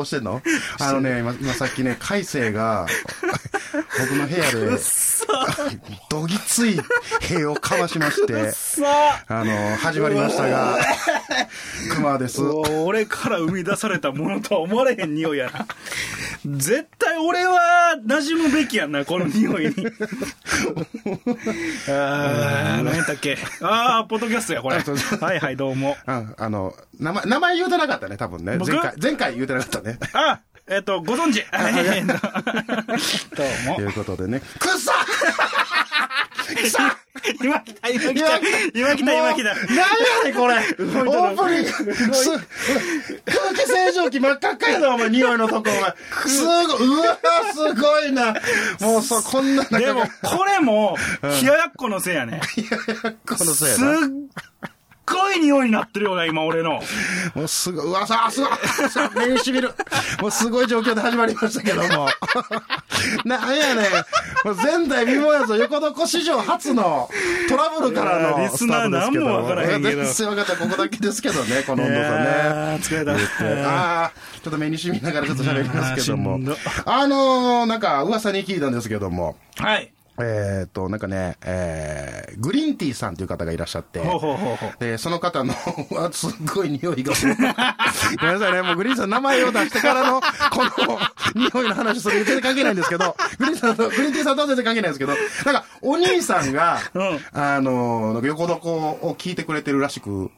[0.00, 0.42] もう、え、レコーしてんの？
[0.80, 2.86] あのね、今、今さっきね、海星が、
[3.98, 4.78] 僕の部屋で、
[6.08, 6.80] どぎつい
[7.20, 8.52] 塀をかましまして、
[9.28, 10.78] あの、始まりましたが、
[11.94, 12.42] 熊です。
[12.42, 15.66] 俺から生み出されたものとは思われへん匂いやな。
[16.46, 17.59] 絶対俺は
[18.10, 19.74] 馴染むべきやんな、この匂いに。
[21.88, 23.38] あー、何やったっけ？
[23.60, 24.78] あー、ポッドキャストや、これ。
[24.78, 25.96] はいはい、どうも。
[26.06, 28.56] ああの、名前、名前言うてなかったね、多分ね。
[28.58, 28.72] 僕？
[28.72, 29.98] 前回、前回言うてなかったね。
[30.12, 31.44] あ、えっと、ご存知。
[31.52, 31.74] はい
[32.06, 33.82] どうもと。
[33.82, 34.40] いうことでね。
[34.58, 34.92] くっさ
[37.40, 38.38] 今来た、今来た、
[38.74, 39.54] 今来た、今来た。
[39.54, 40.54] 何やねん、これ。
[40.54, 42.14] オープニング。
[42.14, 42.44] す空
[43.54, 45.94] 気清浄機真っ赤っかやな、お前、匂いのとこ、お前。
[46.26, 47.18] すごい、うわ
[47.52, 48.34] すごいな。
[48.80, 52.40] もうそう、こんな中でもが、これも、冷ややっこのせいやね。
[53.26, 54.08] このせいすっやな。
[55.12, 56.80] ごい匂いになってるよな、今俺の。
[57.34, 58.50] もうすごい、うわ、さあ、すごい、
[59.28, 59.72] 目にしみる。
[60.20, 62.08] もうすごい状況で始まりましたけども。
[63.24, 63.84] なんやねん。
[64.44, 67.08] もう前代未聞やぞ、横床史上初の
[67.48, 69.24] トラブルからのリスナースタートですけど。
[69.24, 72.00] 何もわからへんけど全然分かった、ここだけですけどね、この温度差ね。
[72.00, 73.12] いやー疲れた。
[73.68, 74.12] ああ、
[74.42, 76.38] ちょっと目にしみながらちょっと喋りますけども。
[76.84, 79.92] あのー、なんか噂に聞いたんですけども、はい。
[80.22, 84.02] えっ、と、なんかね、えー、グリーンティーさんという方がいらっしゃって。
[84.78, 85.54] で、その方の、
[85.98, 87.12] あすっごい匂いが。
[88.20, 90.98] ごめんなさいね、もうグリーンさん名前を出してからの、この、
[91.34, 95.14] 匂いの話する全然関係ないんですけど、グリーンさんと、グリーンティーさんとは全然関係ないんですけど、
[95.44, 100.30] なんか、お兄さんが、うんあの、横床を聞いてくれてるらしく、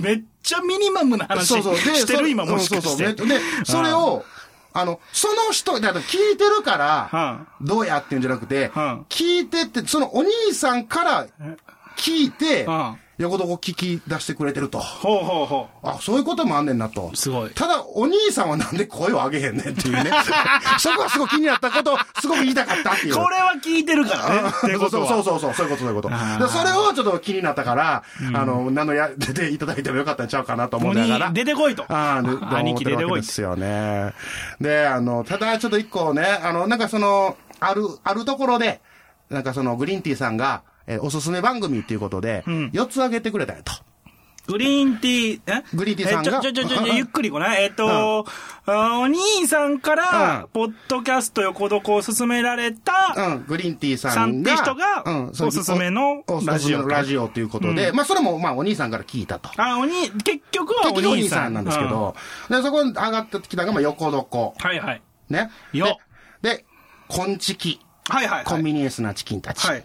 [0.00, 1.74] めっちゃミニマムな話そうそう。
[1.74, 3.16] で、してそる今もしかうんそうして。
[3.16, 3.28] そう。
[3.28, 4.24] で、それを、
[4.78, 11.26] あの、その人、だから聞いてるからは、どうやってんじゃなくては、聞いてって、そのお兄さんから
[11.96, 12.64] 聞いて
[13.18, 14.78] は、横床聞き出してくれてると。
[14.78, 17.10] ほうほうほあ、そういうこともあんねんなと。
[17.14, 20.10] すごいただ、お兄さんはなんで声を上げへんねんっていうね。
[20.78, 23.14] そこがすごい気になったことを、すごく言いたかったっていう。
[23.14, 23.16] う。
[23.16, 24.48] これは聞いてるからね。
[24.48, 25.08] ってことは。
[25.08, 26.48] そうそうそう、そういうこと、そういうこと。
[26.48, 28.02] それをちょっと気になったから、
[28.34, 31.28] あの、何のや、 出ていただいてもよかったんちゃうかなと思いながら。
[31.28, 31.84] に出てこいと。
[31.88, 34.12] ああ兄貴出てこいですよね。
[34.60, 38.80] で、あの、ただちょっと一個ね、あの、なんかその、ある、あるところで、
[39.30, 43.72] なんかその、グリーンティーさんが、えーおすすめ番組っていうことで、ん4つ挙げてくれたよと。
[44.46, 45.64] グリーンティー、え？
[45.74, 46.38] グリーンティーさんが？
[46.38, 47.56] えちょ、ちょ、ちょ、ちょ、ゆっくりこな。
[47.56, 48.24] えっと、
[48.66, 54.14] あお兄さんかうんら、ポッドキャスト横床を勧められた、うん、グリーンティーさんが。
[54.14, 59.50] さんって人がうんそうおすすめのラジオのラジオということで、まあそれもまあお兄さんから聞いたと。
[59.56, 62.14] あ、おに、結局はおお兄さんなんですけど、
[62.48, 64.16] で、そこに上がってきたのがまあ横床。
[64.16, 64.52] うん。
[64.58, 65.02] はいはい。
[65.28, 65.50] ね？
[65.72, 65.98] よ
[66.40, 66.64] で、で、
[67.08, 67.80] コンチキ。
[68.08, 68.44] はいはいはい。
[68.44, 69.66] コンビニエンスなチキンたち。
[69.66, 69.84] はい。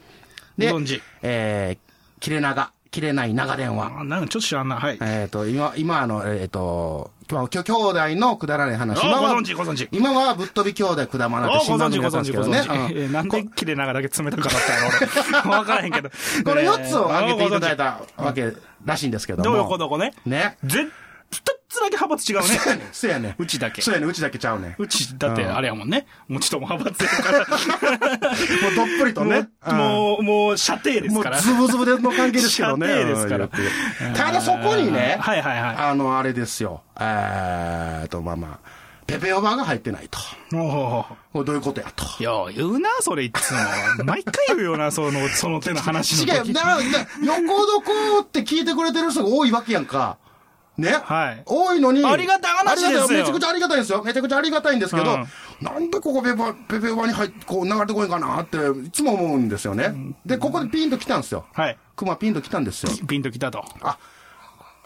[0.62, 4.00] でご存知、えー、切れ長、切れない長電話。
[4.00, 4.78] あなんかちょっと知らんな。
[4.78, 4.98] はい。
[5.02, 9.02] えっ、と、今、今あの、えっ、と、今日、兄弟のくだらない話。
[9.02, 13.02] あ今はご存知ご存知今はぶっ飛び兄弟くだまなってあご存知新番組ご存知ごだったんですけどね。
[13.02, 14.98] えうんなんで切れ長だけ冷たかったんやろ、
[15.46, 15.52] 俺。
[15.58, 16.10] わからへんけど。
[16.44, 18.02] これ4つを挙げていただいた。
[18.18, 18.54] たわけ
[18.84, 19.44] らしいんですけども。
[19.46, 20.14] どう横どこね。
[20.26, 20.58] ね。
[20.66, 20.88] ぜ、
[21.32, 22.90] 一つだけ派閥違うね。
[22.92, 23.36] そうやね。
[23.38, 24.06] うちだけそうやね。
[24.06, 24.76] うちだけちゃうね。
[24.78, 26.06] うち、だってあれやもんね。
[26.28, 27.40] もうちょっとも派閥やから。
[27.48, 29.50] もうどっぷりとね。
[29.66, 31.40] もう、もう、もう、射程ですもうから。
[31.40, 32.88] ズブズブでの関係ですけどね。
[32.88, 36.82] 射程ですからただそこにね、はいはいはいあの、あれですよ。
[37.00, 38.72] えーと、まあまあ、
[39.08, 40.20] ペペオバが入ってないと。
[40.56, 42.24] おおこれどういうことやと。
[42.24, 43.60] よう言うな、それいつも。
[44.06, 46.50] 毎回言うよな、 その、その手の話の時。
[46.50, 46.84] 違う、だから、だ
[47.22, 50.18] 横床って聞いてくれてる人が多いわけやんか。
[50.78, 52.06] ねはい多いのに。
[52.06, 54.04] ありがたい話ですめちゃくちゃありがたいんですよ。
[54.04, 55.28] めちゃくちゃありがたいんですけど、うん
[55.62, 59.94] なんでここペペペペバに入って、こう流れてこいかなって、いつも思うんですよね。
[60.26, 61.46] で、ここでピンと来たんですよ。
[61.54, 61.78] はい。
[61.96, 62.92] クマピンと来たんですよ。
[63.08, 63.64] ピンときたと。
[63.82, 64.00] あ、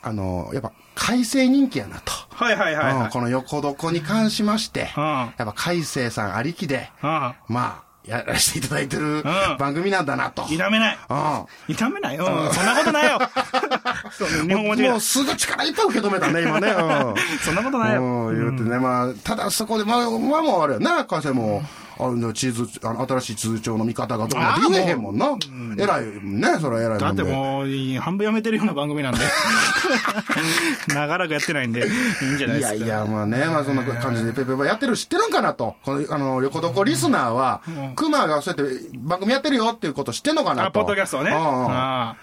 [0.02, 2.12] あの、やっぱ、改正人気やなと。
[2.30, 3.06] はいはいはいはい。
[3.06, 7.10] うんこの横床に関しまして、うんやっぱ改正さんありきで、うん。
[7.10, 9.24] まあ、やらせていただいてるん
[9.58, 10.44] 番組なんだなと。
[10.44, 10.98] 否めない。
[11.10, 12.54] うん否めないうん。
[12.54, 13.20] そんなことないよ。
[14.48, 16.70] 日本語もうすぐ力いっぱい受け止めたね、今ね。
[16.70, 17.14] うん。
[17.44, 18.02] そんなことないよ。
[18.02, 21.64] うん、言うてね、まあ、ただそこで、まあ、まあもうあれやね、会社も、
[21.98, 25.38] あの、地図、あの、新しい通帳の見方がどうなって言えへんもんな。
[25.78, 29.20] 偉いね、それは偉いだってもう、半分やめてるような番組なんで。
[30.94, 32.76] 長らくやってないんで、いいんじゃないですか。
[32.76, 35.76] いやいや、まあね、まあそんな感じでペペパやってる知ってるんかなと。
[35.84, 37.62] この、あの、横どこリスナーは、
[37.96, 40.68] クマがそうやって番組やってるよっていうこと知ってんのかなと。
[40.68, 41.32] あポッドキャストをね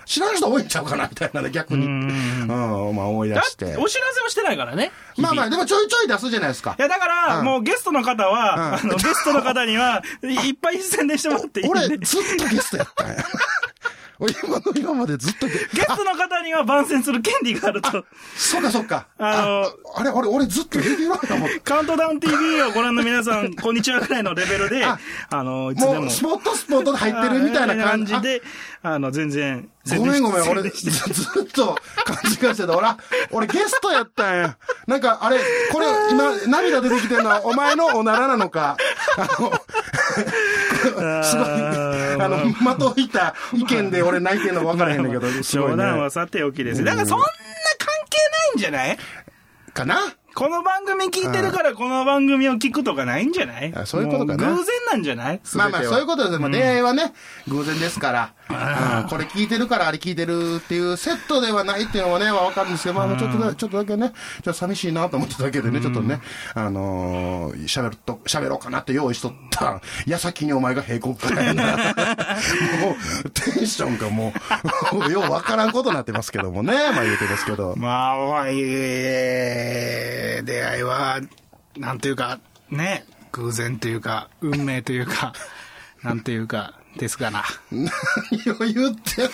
[0.05, 1.87] 知らん人多いんちゃうかなみたいなね、逆に。
[1.87, 3.77] うん、まあ思い出してて、。
[3.77, 4.93] お知らせをしてないからね。
[5.17, 6.83] まあまあ、でもちょいちょい出すじゃないですかい。
[6.83, 11.69] や、だから、うんもうゲストの方は、ゲストの方には、いっぱい宣伝してもらっていい。
[11.69, 11.99] 俺、ずっ
[12.39, 13.25] とゲストやったんや。
[14.23, 18.05] 俺、今の今までずっとゲゲストの方には番宣する権利があると。
[18.37, 19.09] そっかそっか。
[19.19, 19.65] あの
[19.97, 21.61] ああれ、俺、俺ずっとレギュラーやもん。
[21.61, 24.99] カウントダウン TV をご覧の皆さん、こんにちはぐらいのレベルで、あ
[25.31, 26.03] あの、いつでも。
[26.03, 28.21] もう、スポットスポットで入ってるみたいな感じ。
[28.21, 28.43] で、
[28.83, 32.77] あの、全然、あごめんごめん、俺、ずっと勘違いしてた。
[32.77, 32.89] 俺、
[33.33, 34.57] 俺ゲストやったんや。
[34.87, 35.39] なんか、あれ、
[35.73, 38.77] これ、今、涙出てきてるのは、お前のおならなのか、
[39.17, 39.53] あの、
[41.25, 42.29] すごい、あ。
[42.29, 45.43] の、的をいた意見で俺泣いてんの分からへんねんけど、ね。
[45.43, 46.85] 冗談はさておきです。
[46.85, 48.99] だからそんな関係ないんじゃない？
[49.75, 49.97] かな
[50.35, 53.73] この番組聞いてるからこの番組を聞くとかないんじゃない？
[53.75, 54.51] あそういうことかな。
[54.51, 55.41] も偶然なんじゃない？
[55.55, 56.39] まあまあ、そういうこことです。
[56.41, 57.13] まあ、出会いはね、
[57.49, 66.21] 偶然ですから、うんこれ聞いてるからあれ聞いてるっていうセットではないっていうのはね、わかるんですけど、まあ、ちょっとだ、ちょっとだけね、ちょっと寂しいなと思っただけでね、ちょっとね、
[66.55, 71.77] あのー、喋ると、喋ろうかなって用意しとった、矢先にお前が平行かやな。
[72.81, 74.33] もう、テンションがも
[74.93, 77.75] う、 ようわからんことになってますけどもね、まあ言うてですけど。
[77.77, 81.21] まあ、えー出会いは、
[81.77, 82.41] なんていうか、
[82.71, 85.33] ね、偶然というか、運命というか、
[86.03, 87.43] なんていうか、ですがな。
[87.71, 89.25] 何を言ってん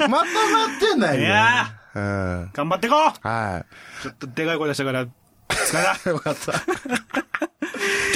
[0.00, 1.20] のまとまってないよ。
[1.22, 2.50] いやうん。
[2.52, 4.02] 頑張ってこうはい。
[4.02, 6.10] ちょっとでかい声出したから、疲れた。
[6.10, 6.52] よかった。
[6.52, 6.56] ち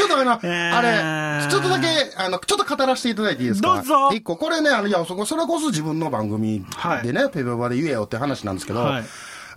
[0.03, 3.75] ょっとあの、えーあれ、ちょっとだけ、あの、ちょっと語らせていただいていいですか？
[3.77, 6.65] どうぞ一個、これね、あの、いや、そこ、それこそ自分の番組
[7.03, 9.05] でね、ペペバで言えよって話なんですけど、はい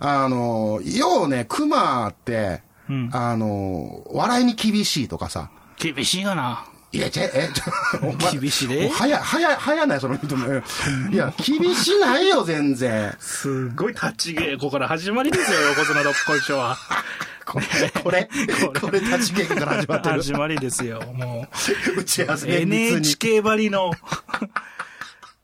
[0.00, 6.64] あの、ようね、熊って、うんあの、笑いに厳しいとかさ、厳しいがな。
[6.90, 7.50] いや、ちゃ、え、
[8.32, 10.62] 厳しいで早い、早い、早ない、その人も。
[11.10, 13.14] いや、厳しないよ、全然。
[13.20, 16.78] すごい立ち稽古から始まりですよ、横綱どっ こいしょは。
[17.44, 18.28] これ、これ、
[18.80, 20.14] これ立ち稽古から始まってる。
[20.14, 21.46] 始まりですよ、も
[21.98, 23.92] 打ち合わせ NHK ばりの。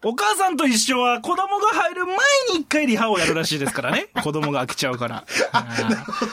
[0.05, 2.17] お母さんと一緒は子供が入る前
[2.53, 4.09] に一回リハをやるらしいですからね。
[4.23, 5.25] 子供が飽きちゃうから。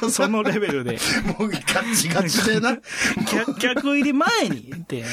[0.04, 1.00] うんそのレベルで。
[1.40, 2.78] もうガッチガチでな。
[3.30, 5.04] 客客入り前にって。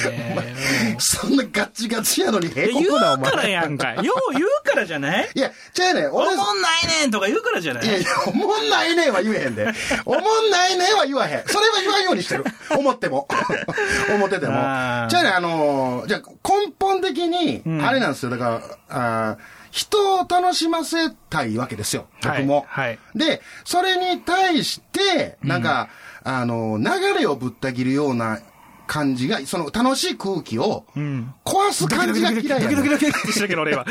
[0.99, 3.50] そんなガチガチやのにえ平行な、お言うから前。
[3.52, 3.94] やんか。
[3.94, 5.31] よう言うからじゃない？
[5.34, 7.87] いや、ちゃうねん、お俺、もんないねんとか言うからじゃない？
[7.87, 9.66] いやいや、おもんないねんは言えへんで。
[10.05, 11.43] おもんないねんは言わへん。
[11.46, 12.44] それは言わんようにしてる。
[12.70, 13.28] 思っても。
[14.14, 14.52] 思ってても。
[14.52, 18.31] じゃあね、あのーじゃあ根本的に、あれなんですよ。
[18.31, 18.47] だから、
[18.88, 22.06] あー人を楽しませたいわけですよ。
[22.22, 22.64] 僕も。
[22.69, 25.88] はいはいで、それに対して、なんか、
[26.24, 28.40] あのー流れをぶった切るような
[28.86, 33.84] 感じが、その楽しい空気をん壊す感じが嫌いやねんドキドキドキドキしてるけど俺は。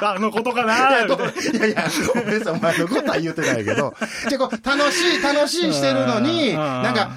[0.00, 3.94] あのことかいないやいや、ごめんなさい、お前のことは言うてないけど、
[4.28, 7.10] じゃあこう、楽しい、楽しいしてるのに、うんなんか、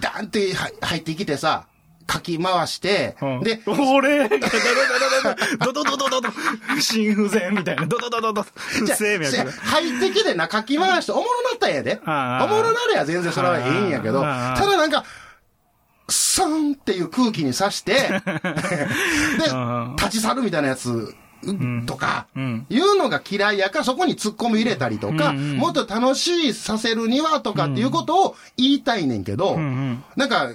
[0.00, 1.66] ダンっては入ってきてさ、
[2.06, 4.38] かき回して、うん、で、俺が、
[5.58, 6.28] ドドドドドド、
[6.80, 9.50] 心不全みたいな、ドドドドド、不正脈。
[9.50, 12.00] 入ってきてな、かき回して、おもろなったんやで。
[12.04, 12.06] お
[12.48, 15.04] もろなれや全然それはいいんやけど、ただなんか、
[16.08, 17.98] サンっていう空気にさして、 で、
[19.96, 21.14] 立ち去るみたいなやつ
[21.86, 22.28] とか、
[22.68, 30.50] いうのが嫌いやから、そこに突っ込み入れたりとか、もっと楽しいさせるにはとかっていうことを言いたいねんけど、なんか、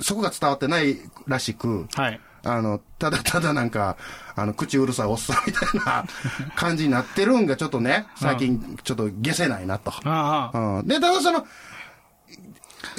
[0.00, 2.20] そこが伝わってないらしく、はい。
[2.44, 3.96] あの、ただただなんか、
[4.34, 6.04] あの、口うるさいおっさんみたいな
[6.56, 9.92] 感じになってるんがちょっとね、最近ちょっと消せないなと。
[10.54, 10.86] うん。
[10.86, 11.46] で、ただその、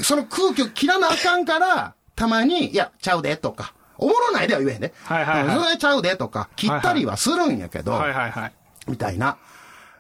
[0.02, 4.94] その空気を切らなあかんから、たまに、いや、ちゃうでとか、おもろないでは言えへんね。
[5.04, 8.54] はいはいはいうんそれちゃうでとか、切ったりはするんやけど、はいはいはい。
[8.88, 9.38] みたいな。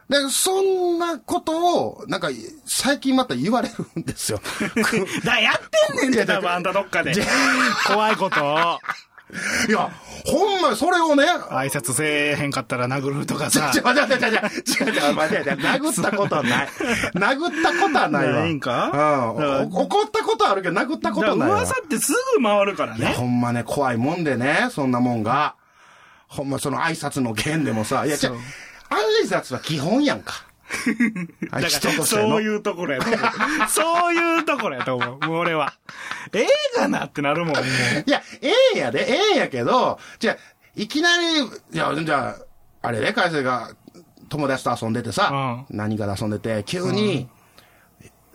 [0.09, 2.29] で、そんなことを、なんか、
[2.65, 4.41] 最近また言われるんですよ。
[5.23, 7.13] だ、やってんねんって、多分あんたどっかで。
[7.87, 8.77] 怖いことを。
[9.67, 9.89] いや、
[10.25, 13.79] ほんまにそれをね、挨拶せえへんかったら殴るとかさち。
[13.79, 16.67] ょ、待って待って待って、違う違う、待って待って、殴ったことはない。
[17.15, 18.39] 殴ったことはないわ。
[18.41, 18.91] ないんか？
[19.35, 19.73] うん。
[19.73, 21.55] お怒ったことはあるけど、殴ったことないわ。
[21.55, 23.15] 噂ってすぐ回るからね。
[23.17, 25.55] ほんまね、怖いもんでね、そんなもんが。
[26.27, 28.39] ほんま、その挨拶の件でもさ、いや、じゃそう
[28.93, 30.45] 挨挨拶は基本やんか。
[31.51, 32.41] あ だから、そう。
[32.41, 33.19] いうところやと思う。
[33.69, 35.19] そういうところやと思う。
[35.27, 35.73] もう俺は。
[36.33, 37.65] ええがなってなるもん、もう。
[38.05, 40.37] いや、ええやで、ええやけど、じゃあ
[40.75, 42.35] いきなり、いや、じゃ
[42.81, 43.71] あ、あれね、海星が
[44.29, 47.29] 友達と遊んでてさ、何かで遊んでて、急に、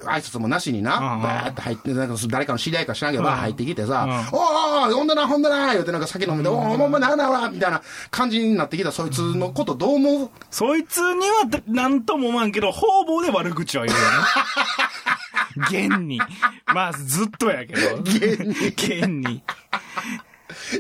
[0.05, 10.31] 挨拶もなしにな、うんバーって入って、なんか誰かの知り合いか知らんけど、うんバー入ってきてさ、うんおーおーほんだな、ほんだな、言うてなんか酒飲んで、おーお前なんだわ、みたいな感じになってきたそいつのことどう思う？
[10.51, 15.89] そいつにはなんとも思わんけど、方々で悪口は言うよね。
[15.89, 16.21] 現に。
[16.67, 17.97] まあ、ずっとやけど。
[18.03, 18.69] 現に。
[18.69, 19.43] 現に。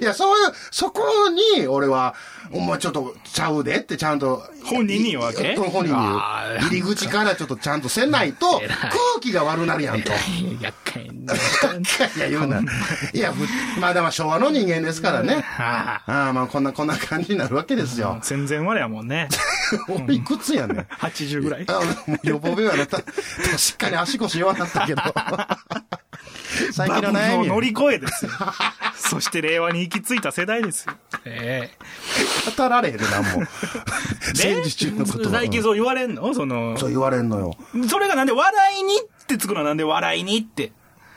[0.00, 1.02] いや、そういう、そこ
[1.56, 2.14] に、俺は、
[2.50, 4.42] お前ちょっとちゃうでってちゃんと。
[4.64, 5.54] 本人に言うわけ？
[5.54, 6.00] うん本人に
[6.60, 10.10] 入り口からちょっとちゃんとせないと、 空気が悪なるやんと。
[10.60, 11.34] 厄介な。
[11.34, 12.60] いや、言うな。
[13.12, 13.46] いや、ふ
[13.80, 15.42] まあでも昭和の人間ですからね。
[15.42, 18.18] はあああ、まあこんな、こんな感じになるわけですよ。
[18.22, 19.28] 戦前までやもんね。
[19.88, 20.86] 俺いくつやねん。
[21.00, 21.64] 80ぐらい。
[21.68, 25.02] あもう予防病はなっかに足腰弱なったけど。
[26.72, 28.30] 最近のバブル悩み乗り越えですよ。
[28.94, 30.94] そして令和に行き着いた世代ですよ。
[31.24, 31.70] え
[32.56, 33.42] 語られへんね、なんも。
[33.42, 33.46] え
[34.34, 36.34] 戦時中のことは最近そう言われんの？
[36.34, 37.56] その、そう言われんのよ。
[37.88, 40.72] それがなんで笑いにってつくのはなんで笑いにって。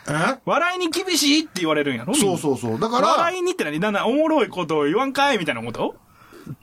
[0.08, 0.38] え？
[0.46, 2.14] 笑いに厳しいって言われるんやろ？
[2.14, 2.80] そうそうそう。
[2.80, 3.80] だから、笑いにって何？
[3.80, 5.96] だんだんおもろいことを言わんかいみたいなこと？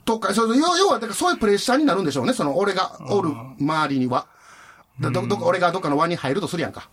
[0.05, 2.33] とか、そう要要は、だからそういうプレッシャーになるんでしょうね。
[2.33, 4.27] その、俺がおる周りには。
[4.99, 6.89] だど、ど、俺がどっかの輪に入るとするやんか。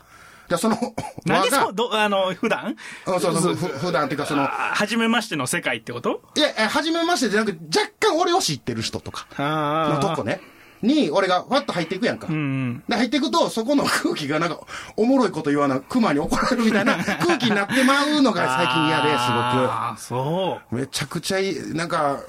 [0.49, 0.76] じゃあその、
[1.26, 2.76] 何そう、、ど、あの、普段？
[3.07, 6.23] うんそうそう、ふ普段っていうかその、あ初めましての世界ってこと？
[6.37, 10.41] いや、え初めましてじゃなくて、若干俺を知ってる人とか、のあとこね。
[10.83, 12.26] に、俺が、わっと入っていくやんか。
[12.31, 12.85] うん。
[12.88, 14.61] で、入っていくと、そこの空気がなんか、
[14.97, 20.75] おもろいこと言わな、熊に怒られるみたいな 空気になってまうのが最近嫌で、ああ、そすごく。
[20.76, 22.21] めちゃくちゃいい、なんか、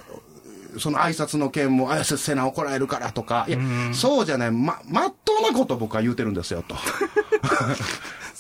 [0.79, 3.60] その挨拶の件も、挨拶せな怒られるからとか、いや、
[3.93, 6.75] そうじゃない、ま、まっとうなこと僕は言うてるんですよ、と。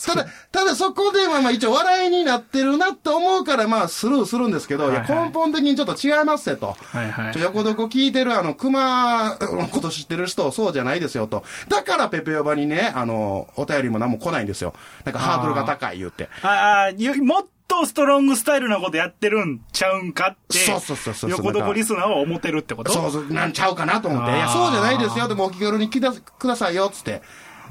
[0.07, 6.77] ただ、ただそこで、まあまあ一応笑いになってるなって思うから、まあスルーするんですけど、いや、はいはい根本的にちょっと違いますよと。
[6.93, 6.97] う。
[6.97, 7.41] はいはいちょ。
[7.41, 11.43] 横どこ聞いてるあの、熊のこと知ってる人、そうじゃないですよと。
[11.67, 14.73] だからペペヨバにね、あの、お便りも何も来ないんですよ。
[15.03, 16.29] なんかハードルが高い言って。
[16.41, 22.91] ああ、ゆもっとストロングスタイルなことやってるんちゃうんかって、そうそうそうそう横どこリスナーは思ってるってこと？
[22.91, 24.31] そうそう、なんちゃうかなと思って。
[24.31, 25.27] いや、そうじゃないですよ。
[25.27, 26.07] でもお気軽に来て
[26.39, 27.21] くださいよ、つって。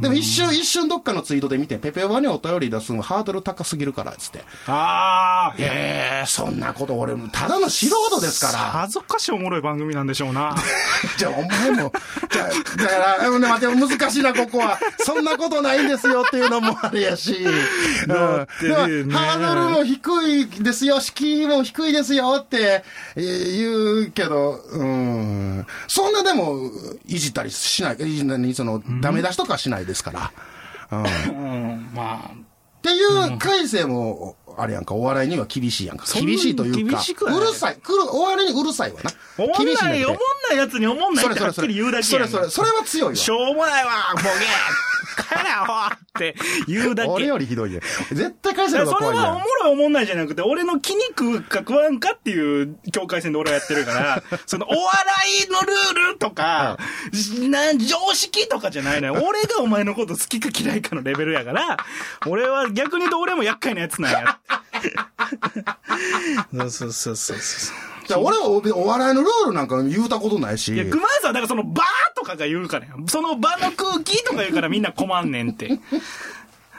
[0.00, 4.45] でも一瞬、一瞬どっかのツイートで見て、ペペヨバにお便り出すのハードル高すぎるから、つって。
[4.67, 8.59] ああ、ええそんなこと俺、ただの素人ですから。
[8.59, 10.55] 恥ずかしいおもろい番組なんでしょうな。
[11.17, 11.93] じゃあ、お前も、
[12.31, 12.49] じゃあ、
[12.83, 14.79] だから、うん、待って、難しいな、ここは。
[14.99, 17.33] そんなことないんですよっていうのもあれやし。
[17.45, 18.07] うん。
[18.07, 18.15] で
[19.05, 22.83] もハードルも低いですよ、敷居も低いですよって
[23.17, 25.67] えー言うけど、うん。
[25.88, 26.71] そんなでも、
[27.07, 30.33] いじったりしない、いじ何その、ダメ出しとかはしないですから。
[30.90, 31.02] うん。
[31.05, 32.47] っうん、まあ。
[32.83, 36.05] ていう改正も、あれやんか、お笑いには厳しいやんか。
[36.14, 37.76] 厳しいというか、うるさい。
[37.76, 39.11] 来る、お笑いにうるさいわな。
[39.38, 40.19] おもんない、おもん
[40.50, 43.16] ないやつにおもんないってはっきり言うだけそれそれ、それは強いわ。
[43.16, 44.28] しょうもないわ、ボケ
[45.16, 46.35] 帰れよって
[46.66, 47.11] 言うだけ。
[47.11, 47.80] 俺よりひどいね。
[48.11, 49.25] 絶対返せそれるのが怖いやん。
[49.25, 54.78] はおもろいおもんないじゃなくて、俺の気に食うか食わんかっていう境界線で俺はやってるから、 そのお笑
[55.46, 56.78] いのルールとか、
[57.49, 59.25] な常識とかじゃないのよ。
[59.26, 61.78] 俺がお前のこと好きか嫌いかのレベルやから、
[62.26, 64.38] 俺は逆に言うと俺も厄介なやつなんや。
[66.52, 67.37] そうそうそうそう
[68.15, 70.75] 俺はおお笑いのルールなんか言うたことないし。
[70.75, 75.79] いや、熊谷さんはだからそのバーとかが言うからやその場の空気とか言うからみんな困んねんって。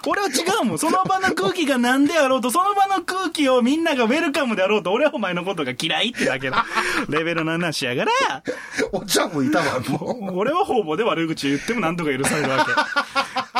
[0.07, 0.79] 俺は違うもん。
[0.79, 6.57] その場の空気が何であろうと、その場の空気をみんながウェルカムであろうと、俺はお前のことが嫌いってだけの
[7.09, 8.43] レベルの話やから、
[8.91, 12.71] お茶もいたわ、も俺は方々で悪口言っても何とか許されるわけ。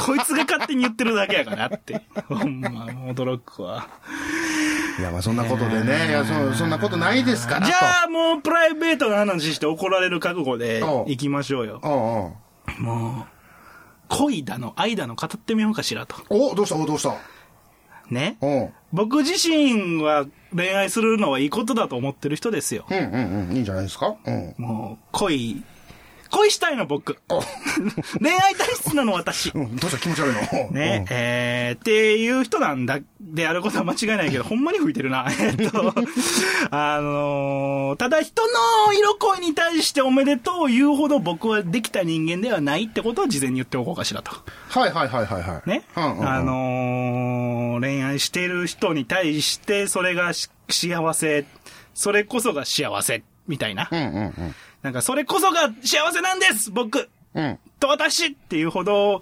[0.02, 2.02] こいつが勝手に言ってるだけやからって。
[2.30, 2.70] ほんま、
[3.12, 3.88] 驚くわ。
[4.98, 5.02] う。
[5.02, 6.08] いや、まあそんなことでね。
[6.08, 7.68] いや、そそんなことないですから。
[7.68, 11.80] じゃあもうプライベートな話して怒られる覚悟で行きましょうよ。
[11.82, 11.90] と。
[11.90, 12.84] うんうん。
[12.84, 13.37] もう、
[14.10, 16.16] 恋だの愛だの語ってみようかしらと。
[16.30, 16.76] お、どうした？
[16.76, 17.16] おどうした？
[18.10, 18.38] ね？
[18.42, 18.70] うん。
[18.94, 22.86] 僕自身は恋愛するのはいいことだと思ってる人ですよ。
[22.90, 23.56] うんうんうん。
[23.56, 24.16] いいんじゃないですか？
[24.26, 24.56] うん。
[24.58, 25.64] もう、恋、
[26.32, 27.18] 恋したいの僕。
[27.30, 27.42] お
[28.22, 29.52] 恋愛体質なの私。
[29.54, 30.00] うん、どうした？
[30.00, 35.28] 気持ち悪いのね、えー、っていう人なんだ、であることは間違いないけど、ほんまに吹いてるな。
[35.40, 35.94] えっと、
[36.72, 44.32] あのーただ人の色恋に対しておめでとう言うほど僕はできた人間ではないってことを事前に言っておこうかしらと。
[44.70, 45.70] はいはいはいはいはい。
[45.70, 45.84] ね。
[45.96, 51.46] うんうんうんあのー恋愛している人に対して、それがし幸せ、
[51.94, 53.88] それこそが幸せみたいな。
[53.92, 54.56] うんうんうん。
[54.84, 57.60] なんか、それこそが幸せなんです僕うん。
[57.80, 59.22] と私っていうほど、っ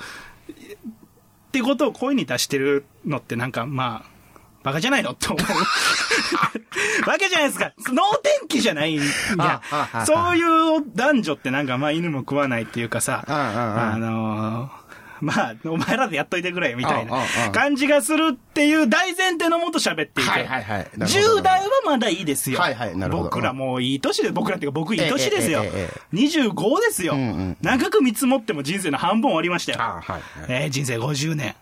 [1.52, 4.16] てことを声に出してるのってなんか、まあ、
[4.64, 5.40] バカじゃないのって思う。
[7.08, 7.72] わけじゃないですか。
[7.94, 8.02] 能
[8.40, 8.96] 天気じゃない。
[8.96, 9.04] いや
[9.38, 14.85] あああ、そういう男女ってなんか、まあ犬も食わないっていうかさ、あああああのー
[15.26, 20.30] まあ、お前らでやっといてくれ、みたいなああああ感じがするっていう大前提のもと喋っていて。
[20.30, 22.60] はいはいはいなるほど10代はまだいいですよ。
[22.60, 26.18] はいはいなるほど僕らもういい年で、僕らっていうか僕いい年ですよええええええ。
[26.18, 27.58] 25ですよんうん。
[27.62, 29.82] 長く見積もっても人生の半分終わりましたよ。
[29.82, 31.56] あはいはいえー人生50年。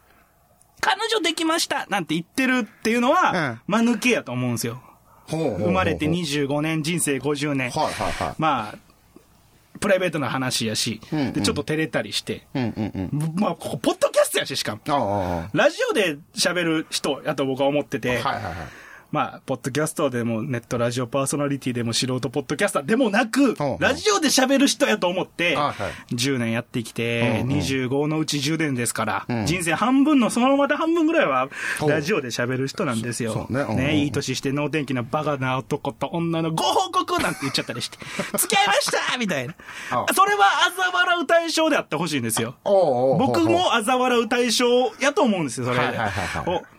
[0.81, 4.81] 彼女できましたなんて言ってるっていうのは、間抜けやと思うんですよ。
[5.29, 7.71] 生まれて25年、人生50年。
[7.71, 8.35] はいはいはい。
[8.37, 8.75] まあ、
[9.83, 13.33] プライベートな話やし、んうんで、ちょっと照れたりして、うんうんうん。
[13.35, 15.49] まあ、ここ、ポッドキャストやし、しかも。
[15.51, 18.53] ラジオで喋る人やと僕は思ってて、はいはいはい。
[19.13, 25.73] まあ、ポッドキャストでも、ネットラジオパーソナリティでも、素人ポッドキャスターでもなくラジオで喋る人やと思ってあは
[26.09, 27.57] い、10年やってきて、うんうん。
[27.59, 31.47] 25のうち10年ですからん、人生半分のそのまた半分ぐらいは、
[31.79, 33.45] おラジオで喋る人なんですよ。
[33.51, 33.99] ね。
[33.99, 37.99] いい年して能天気なバカな男と女のご報告なんて言っちゃったりして、
[38.35, 39.53] 付き合いましたみたいな。
[39.91, 40.07] あ。
[40.11, 42.55] それは嘲笑う対象であってほしいんですよ。
[42.63, 45.77] 僕も嘲笑う対象やと思うんですよ、それ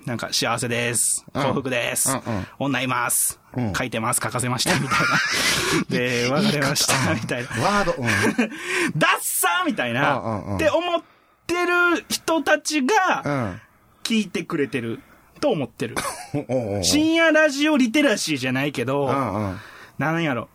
[0.04, 1.24] なんか幸せです。
[1.32, 2.10] うん幸福です。
[2.10, 3.40] うんうん女います。
[3.56, 4.20] うん書いてます。
[4.22, 4.78] 書かせました。
[4.78, 5.06] みたいな。
[5.88, 7.14] で、別れました。
[7.14, 7.48] みたいな。
[7.64, 8.06] ワード、うん。
[8.96, 10.16] ダッサーみたいな。
[10.56, 11.02] って思っ
[11.46, 13.60] てる人たちうがん。
[14.02, 15.00] 聞いてくれてる
[15.40, 15.94] と思ってる。
[16.82, 19.54] 深夜ラジオリテラシーじゃないけうど。
[19.98, 20.48] なんやろ。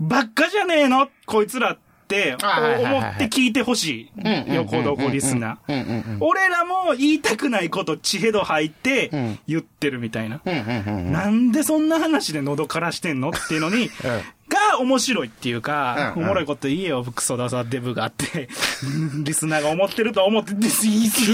[0.00, 1.08] ばっかじゃねえの？
[1.26, 4.54] こいつらってあはいはいはいはい思って聞いてほしい。
[4.54, 6.18] 横どこリスナー。
[6.20, 10.40] 俺らも言いたくないこと血へど吐いてん言ってるみたいな。
[10.44, 13.90] なんでそんな話で喉からしてんのっていうのに、
[14.48, 18.48] が面白いっていうか、うんおもろいこと言えよ、クソダサデブがあって、
[19.22, 21.26] リスナーが思ってると思って、言い過ぎ。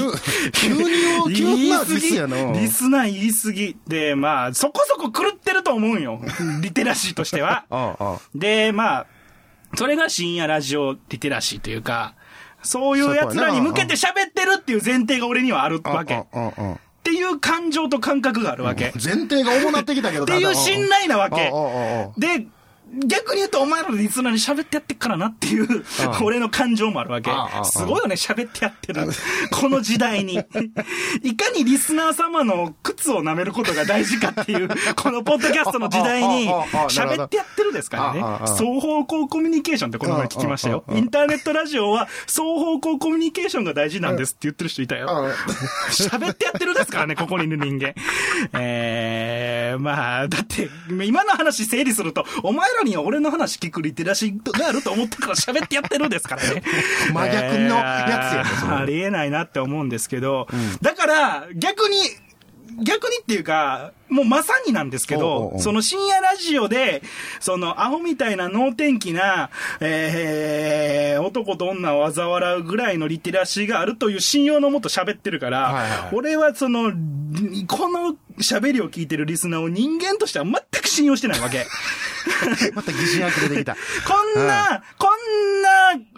[0.53, 3.77] 急によ急なディスやなリスナー言い過ぎ。
[3.87, 6.21] で、まあ、そこそこ狂ってると思うんよ。
[6.61, 7.65] リテラシーとしては。
[8.35, 9.07] で、まあ、
[9.77, 12.15] それが深夜ラジオリテラシーというか、
[12.63, 15.91] そういう奴らに向けて喋ってるっていう前提が俺にはあるあ。
[15.91, 16.17] わけ。
[16.17, 16.25] っ。
[17.05, 18.93] ていう感情と感覚があるわけ。
[18.95, 21.53] 前提が重なってきたけど、っていう信頼なわけ
[22.19, 22.47] で、
[23.07, 25.85] 逆に言うとお前らのリスナーに喋ってやってっからなっていう、
[26.23, 27.31] 俺の感情もあるわけ。
[27.65, 29.07] すごいよね、喋ってやってる。
[29.51, 30.35] この時代に。
[31.23, 36.49] いかにリスナー様の靴を舐めることが大事かっていう、このポッドキャストの時代に
[36.89, 38.21] 喋ってやってるですからね。
[38.53, 45.09] 双方向コミュニケーションってこの前聞きましたよインターネットラジオは双方向コミュニケーションが大事なんですって言ってる人いたよ。
[45.11, 45.33] あ
[45.91, 47.95] 喋ってやってるですからね、ここにいる人間。
[48.59, 50.71] えー、まあ、だって、
[51.05, 56.63] 今の話整理すると、お前らには俺の話聞くリテラシーがあると思ってから喋ってやってるですからね。
[57.13, 58.73] 真逆のやつやねそれ。
[58.75, 60.47] ありえないなって思うんですけど、
[60.81, 61.97] だから、逆に、
[62.83, 67.03] 逆にっていうか、もうまさになんですけおうおうお、うどその深夜ラジオで、
[67.41, 76.93] そのアホみたいな能天気な、えー、男と女を嘲笑うぐらいのリテラシーがあるという信用のもと喋ってるから、はいはいはい俺はその、
[77.67, 81.67] この喋りを聞いてるリスナーを人間としては全く信用してないわけ。
[82.75, 83.75] また疑心暗鬼出てきた。
[84.07, 85.71] こんな、こんな、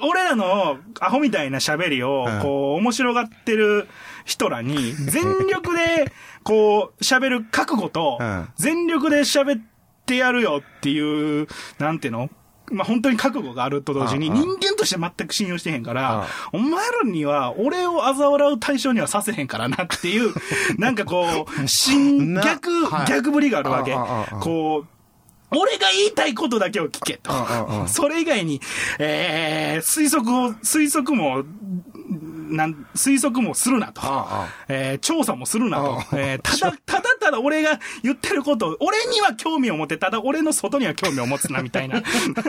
[0.09, 3.89] 俺らのアホみたいな喋りをうん、こう、面白がってる
[4.27, 6.13] 人らに、全力で、
[6.43, 9.63] こう、喋る覚悟と うん、全力で喋っ
[10.05, 11.47] てやるよっていう、
[11.79, 12.29] なんていうの？
[12.73, 20.35] まあ、本当に覚悟があると同時に、人間として全く信用してへんかうんら、お前らには、俺を嘲笑う対象にはさせへんからなっていう、
[20.77, 21.63] なんかこう、
[22.43, 23.95] 逆はい、逆ぶりがあるわけ。
[24.41, 24.87] こう、
[25.57, 27.31] 俺が言いたいことだけを聞けと。
[27.87, 28.61] それ以外に、
[28.99, 31.45] えー、推測を、推測も、
[32.49, 34.01] なん、推測もするなと。
[34.05, 36.07] あえー調査もするなとあ。
[36.13, 42.03] えーただ、 ただただ俺が言ってることを、俺には興味を持って、ただ俺の外には興味を持つな、みたいな。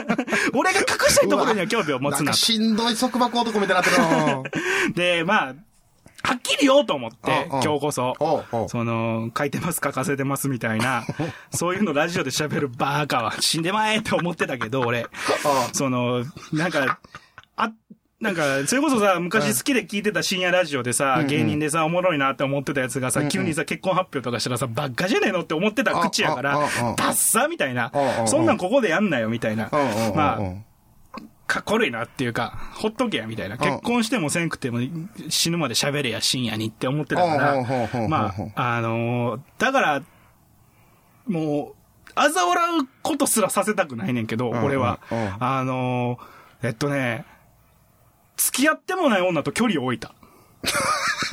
[0.53, 2.23] 俺が隠したいところには興味を持つなと。
[2.25, 4.43] なしんどい束縛男みたいになってるな
[4.95, 5.55] で、まあ、
[6.23, 8.13] はっきり言おうと思って、今日こそ。
[8.69, 11.05] その、書いてます、書かせてますみたいな、
[11.51, 15.07] そういうのラジオで喋るバーカは死んでまえって思ってたけど、俺。
[15.73, 16.99] その、なんか、あ、
[18.19, 28.23] なんか、それこそさ、昔好きで聞いてた深夜ラジオでさ、芸人でさ、おもろいなって思ってたやつがさ、急にさ、結婚発表とかしたらさ、ばっかじゃねえのって思ってた口やからああああ、ダッサみたいなあああ。
[28.23, 29.69] あそんなんここでやんなよ、みたいな。
[30.15, 30.63] まあ、うん
[31.45, 33.55] かっこ悪いなっていうか、ほっとけや、みたいな。
[33.55, 34.79] ん結婚してもせんくても
[35.29, 40.03] 死ぬまで喋れや、深夜にって思ってたから、んまあ、あのーだから、
[41.25, 44.99] もう、嘲笑うことすらさせたくないねんけど、うん俺は。
[45.09, 47.23] うんあのー、えっとね、
[48.37, 50.13] 付き合ってもない女と距離を置いた。
[51.27, 51.29] あ、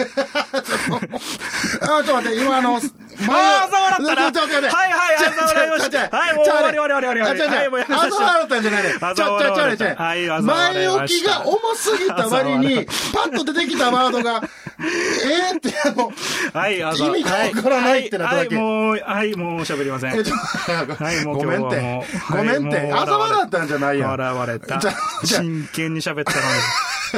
[1.86, 2.86] ちょっと待って、今あの、ああ、嘲
[3.28, 4.32] 笑ったな。
[4.32, 6.16] ちょ、ちょ、ちょ、ちょ、はいはい、ちょ嘲笑いました。
[6.16, 8.90] はい、もう終わり終わり終わりい、もうやめましあざ笑ったんじゃないね。
[8.90, 14.42] ちょ、ちょ、ちょ、ちょ、はい前置きが重すぎた割に、パッと出てきたワードが、
[14.80, 16.12] えーって、あの、
[16.52, 20.12] はい、あ意味がわからないってなっただけはい、もう、はい、もう喋りません。
[20.12, 22.04] はい、もうごめんって。
[22.30, 22.92] ごめんって。
[22.92, 24.10] あざ笑ったんじゃないやん。
[24.10, 24.80] 笑われた
[25.24, 26.44] 真剣に喋ったのに。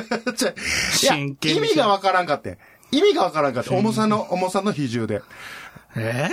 [0.93, 2.59] 真剣に意味がわからんかって。
[2.91, 3.71] 意味がわからんかって。
[3.71, 5.23] 重さの、重さの比重で。
[5.97, 6.31] え？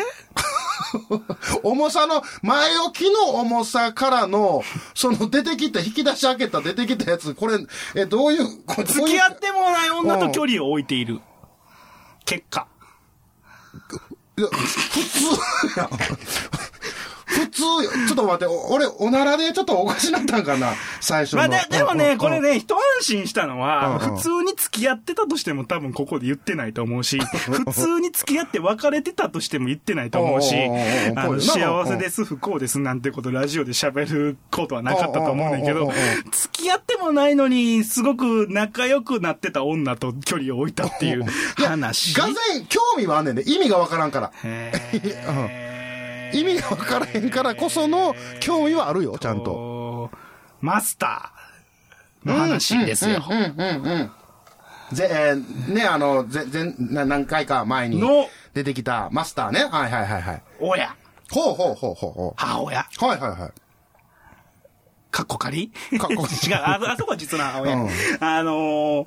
[1.64, 7.58] 重さの、前置きの重さからの、その出てきた、引き出し開けた出てきたやつ、これ、
[7.96, 11.20] え、どういう、こ付き合ってもない女と距離を置いている。
[12.26, 12.68] 結果。
[14.38, 14.64] いや、普
[15.74, 15.90] 通やん。
[17.26, 17.62] 普通、
[18.08, 21.40] ちょっと待って、お俺、おならでちょっとおかしなったんかな最初の。
[21.40, 22.12] まあで、でもね、うん。
[22.14, 24.18] うんこれね、一安心したのは、うんうん。
[24.18, 30.56] 普通に付き合ってたとしても多分ここで言ってないと思うし、普通に付き合って別れてたとしても言ってないと思うし
[31.16, 35.92] あの、幸せです、不幸ですなんてことラジオで喋ることはなかったと思うねんけど
[36.32, 41.26] 付き合ってもないのに、すごく仲良くなってた女と距離を置いたっていう
[41.58, 42.14] 話。
[42.16, 44.32] がぜん、興味はあんねんで、意味がわからんから。
[44.44, 45.74] へー
[46.34, 49.44] 意味がわからへんからこその興味はあるよ、ちゃんと。
[49.44, 50.12] と。
[50.62, 53.24] マスターの話ですよ。
[53.30, 53.96] うんうんう
[54.92, 54.96] ん。
[54.96, 59.66] ぜ、えーね、あの、ぜ、ぜ、な何回か前にの出てきたマスターね。
[59.66, 60.44] はいはいはいはい。
[60.60, 60.96] 親、
[61.32, 63.06] ほうほうほうほうほ母親、う。
[63.06, 63.52] はいはいはい。
[65.12, 65.70] かっこ仮
[66.00, 67.76] かっこ 違う、ああそこは実の母親。
[67.76, 69.06] うんあのー、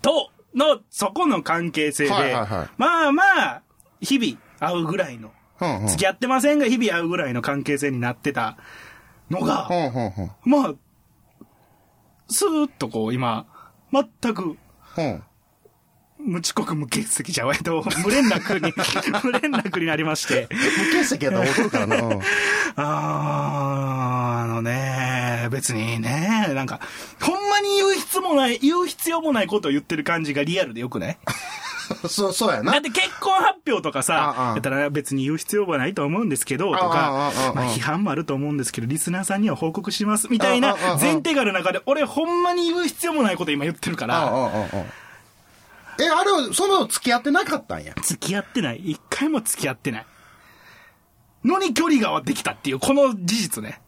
[0.00, 3.22] と、の、そこの関係性で、はいはいはいまあま
[3.56, 3.62] あ、
[4.00, 5.86] 日々会うぐらいの、うんうん。
[5.88, 8.56] 付き合ってませんが日々会うぐらいの関係性になってた
[9.30, 9.66] のが。
[10.44, 10.74] まあ、
[12.28, 13.46] スーッとこう今、
[13.92, 14.56] 全く。
[16.18, 18.72] 無遅刻無欠席じゃ、えっと、無連絡に、
[19.24, 20.58] 無連絡になりまして、無
[20.92, 21.96] 欠席やったら怒るからな。
[21.96, 22.12] うん。
[22.76, 26.80] あー、あのね、別にね、なんか、
[27.20, 31.18] ほんまに言う必要もない、言う必要もないことを言ってる感じがリアルでよくない？
[32.08, 32.80] そう、そうやなだっ。
[32.82, 44.84] て結婚発表とかあさ、あやったら別に言う必要はないと思うんですけど、とかまあ批判もあると思うんですけど、リスナーさんには報告します、みたいな前提がある中で、俺ほんまに言う必要もないこと今言ってるかあら、
[45.98, 47.94] え、あれは、その付き合ってなかったんや？
[48.02, 48.78] 付き合ってない。
[48.78, 50.06] 一回も付き合ってない。
[51.44, 53.80] のに距離ができたっていう、この事実ね。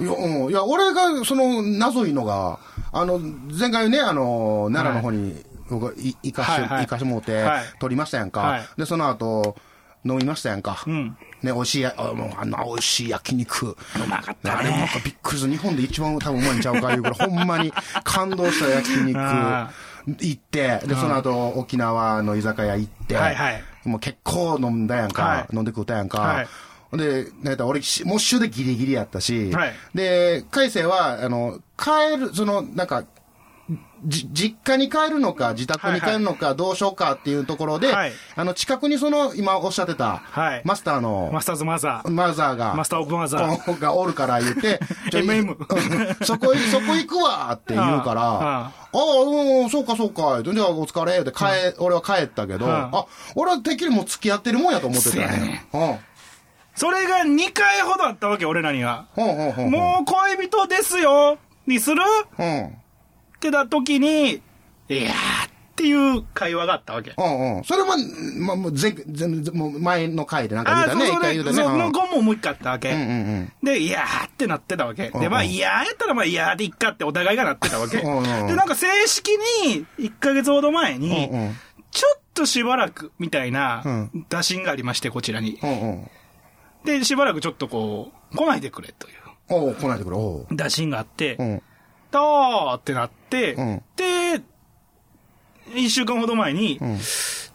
[0.00, 0.50] いや、うん。
[0.50, 2.58] いや、俺が、その、謎いのが、
[2.92, 8.40] あの、前回ね、あの、奈良の方に、僕かして、はいかしてもうてはい、撮りましたやんか。
[8.40, 9.56] はいで、その後、
[10.04, 10.82] 飲みましたやんか。
[10.88, 13.68] んね、美味しいや、あもうあの美味しい焼肉。
[13.70, 13.76] う
[14.08, 15.52] まかったねあれもなんかびっくりする。
[15.52, 17.72] 日本で一番多分うまいんちゃうかいうぐらい、 ほんまに
[18.04, 19.70] 感動した焼肉あ
[20.06, 25.22] 行って、で、その後、沖縄の居酒屋行って、はいはいもう結構飲んだやんか。
[25.22, 26.20] はい飲んで食うたやんか。
[26.20, 26.48] はい
[26.96, 33.06] で、なんやったら俺、しモッシュでギリギリやったし、はいで、海星は、あの、帰る、その、なんか、じ、
[34.04, 42.10] 実家に帰るのか、自宅に帰るのか、どうしようかっていうところで、はいあの、近くにその、今おっしゃってた、はいマスターの、マスターズマザー。
[42.10, 43.80] マザーが、マスターオブマザー。
[43.80, 44.80] がおるから言って、
[45.12, 49.02] MM うんそこ、そこ行くわって言うから、 ああああ、
[49.62, 51.44] うん、そうかそうか、じゃあお疲れ、で帰、
[51.78, 55.24] 俺は帰ったけど、はあ、俺はてっきりもう付き合ってるもんやと思ってたね
[55.72, 56.00] ね。
[56.74, 59.06] それが2回ほどあったわけ、俺らには。
[59.16, 59.24] うん。
[59.26, 59.70] ほんほんほんほん。
[59.70, 62.02] もう恋人ですよにする？
[62.38, 62.76] うん。
[63.42, 67.12] ってな時に、いやーっていう会話があったわけ。
[67.16, 67.64] うんうん。
[67.64, 67.92] それも、
[68.46, 71.04] まあ、もう前、前、もう前の回でなんか言うたね。
[71.06, 71.22] 一そうそうね。
[71.22, 71.56] 回言うたね。
[71.56, 72.92] その後ももう一回あったわけ。
[72.92, 73.52] うんうんうん。
[73.64, 75.04] で、いやーってなってたわけ。
[75.04, 77.96] で、うんうんまあ、いやーやったらまあ、いやーでいっかってお互いがなってたわけ。
[77.96, 78.24] で、うんうん
[78.56, 79.30] なんか正式
[79.66, 81.56] に、1ヶ月ほど前にうんうん、
[81.90, 85.58] ちょっとしばらく、みたいなうん、打診がありまして、こちらに。
[85.60, 86.10] うんうん。
[86.84, 89.10] で、しばらくちょっとこう、来ないでくれとい
[89.48, 90.16] おう、来ないでくれ、
[90.56, 91.62] 打診があって、うん。
[92.12, 94.42] だーってなって、うんで、
[95.74, 96.78] 一週間ほど前に、ん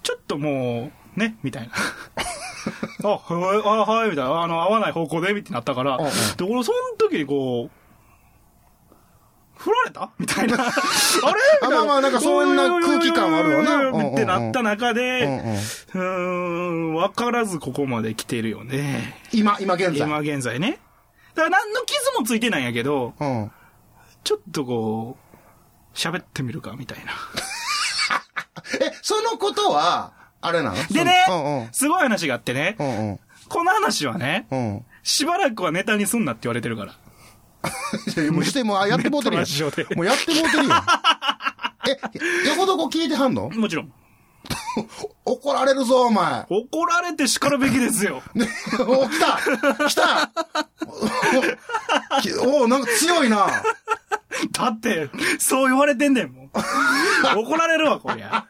[0.04, 1.74] ちょっともう、ね、みたいな。
[3.04, 4.42] あ、はい、あ、はい、みたいな。
[4.42, 6.04] あの、合わない方向で、みたいになったから、で、
[6.44, 7.78] 俺、その時にこう、
[9.58, 10.12] 振られた？
[10.20, 10.56] みたいな。
[10.64, 10.72] あれ？
[10.72, 15.56] みたいあまあまあなんかそんな空気感はあるわなってなった中で、
[15.96, 19.20] うん、わからずここまで来てるよね。
[19.32, 20.08] 今、今現在。
[20.08, 20.80] 今現在ね。
[21.34, 23.52] だから何の傷もついてないんやけど、うん。
[24.28, 27.14] ちょっとこう、喋ってみるか、みたいな。
[28.86, 30.12] え、そのことは、
[30.42, 30.88] あれなの？
[30.88, 33.20] でねうんうん、すごい話があってね、うんうん。
[33.48, 34.86] この話はね、うん。
[35.02, 36.94] しばらくはネタにすんなって言われてるから。
[38.34, 39.46] もうしても、あやってもうてるやん。
[39.96, 40.84] もうやってもうてるやん。
[41.90, 41.98] え、
[42.50, 43.50] 横どこ聞いてはんの？
[43.50, 43.94] もちろん。
[45.26, 46.46] 怒られるぞ、お前。
[46.50, 48.22] 怒られて叱るべきですよ。
[48.34, 48.48] ね、
[48.80, 50.32] お、来た来た
[52.44, 53.48] お、おなんか強いな。
[54.52, 56.52] だって、そう言われてんねんもん。
[57.38, 58.46] 怒られるわ、こりゃ。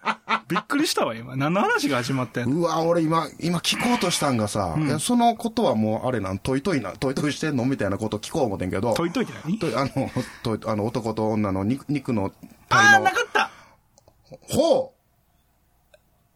[0.48, 1.36] びっくりしたわ、今。
[1.36, 2.58] 何の話が始まってんの？
[2.58, 9.26] うわ、俺今、今聞こうとしたんがさ、いやそのことはもう、あれなん、トイトイな、トイトイしてんのみたいなこと聞こう思ってんけど、といとい？
[9.26, 10.12] て何とあの、
[10.44, 12.32] とあの、男と女の肉肉の
[12.70, 13.50] ああ、なかった
[14.50, 14.97] ほう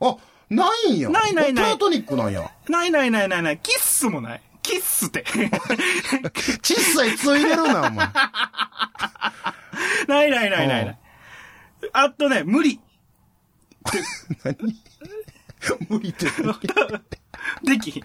[0.01, 0.17] あ、
[0.49, 1.09] ないんや。
[1.09, 2.51] ないないないプラトニックなんや。
[2.67, 3.59] ないないないないない。
[3.59, 4.41] キッスもない。
[4.61, 5.23] キッスって。
[6.61, 8.09] 小さいついでるな、お前。
[10.07, 10.97] ないないないないない。
[11.93, 12.79] あとね、無理。
[14.43, 14.55] 何？
[15.89, 16.25] 無理って。
[16.25, 16.59] ちょっ
[17.63, 18.03] できひん。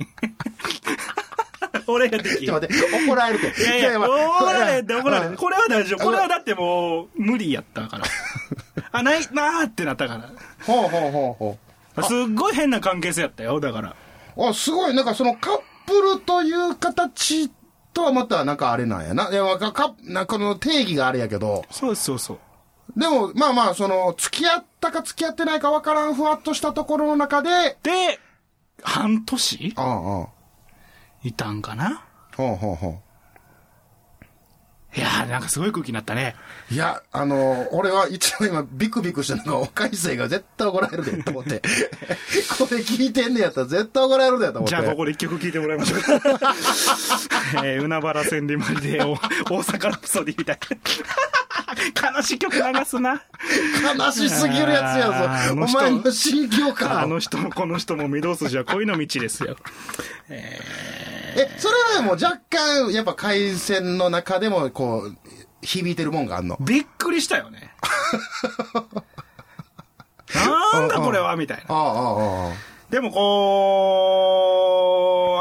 [1.86, 2.46] 俺ができひん。
[2.46, 2.74] と待って、
[3.06, 3.62] 怒られるって。
[3.62, 5.36] いやいや、まあ怒られて怒られあて。
[5.36, 6.04] これは大丈夫。
[6.04, 8.04] これはだってもう、無理やったから。
[8.92, 10.30] あ、ない、なーってなったか
[10.62, 11.65] ほうほうほうほら。
[12.02, 13.96] すっごい変な関係性やったよ、だから。
[14.36, 14.44] う。
[14.46, 17.50] あ、すごい、なんかそのカップルという形
[17.92, 19.30] とはまたなんかあれなんやな。
[19.30, 22.38] いや、まあかかなんかこの定義があれやけど、そうそうそう。
[22.96, 28.20] でも、まあまあ、その、付き合ったか付き合ってないかわからんふわっとしたところの中で、で、
[28.82, 30.28] 半年ああ、ああ。
[31.24, 32.04] いたんかな？
[32.36, 33.00] ほうほうほ
[34.96, 36.34] いやー、なんかすごい空気になったね。
[36.70, 36.74] う。
[36.74, 41.60] いや、あの、俺は一応今ビクビクしてるのが、若い生が絶対怒られるで、と思って。
[42.58, 44.68] これ聞いてんねやったら絶対怒られるで、と思って。
[44.70, 46.00] じゃあ、ここで一曲聴いてもらいましょう。
[47.62, 49.18] えー、海原千里マリで、お大
[49.62, 52.10] 阪ラプソディみたいな。
[52.10, 53.22] 悲しい曲流すな。
[53.98, 55.52] 悲しすぎるやつあやぞ。
[55.52, 57.06] お前の心境あか。
[57.06, 59.56] の人もこの人も御堂筋は恋の道ですよ。
[61.38, 64.85] え、それはもう若干、やっぱ回線の中でも、こう、
[65.62, 66.56] 響いてるもんがあんの。
[66.60, 67.72] びっくりしたよね。
[70.34, 71.64] なんだこれはみたいな。
[71.68, 72.52] ああ、ああ、あ
[72.90, 74.30] でもこ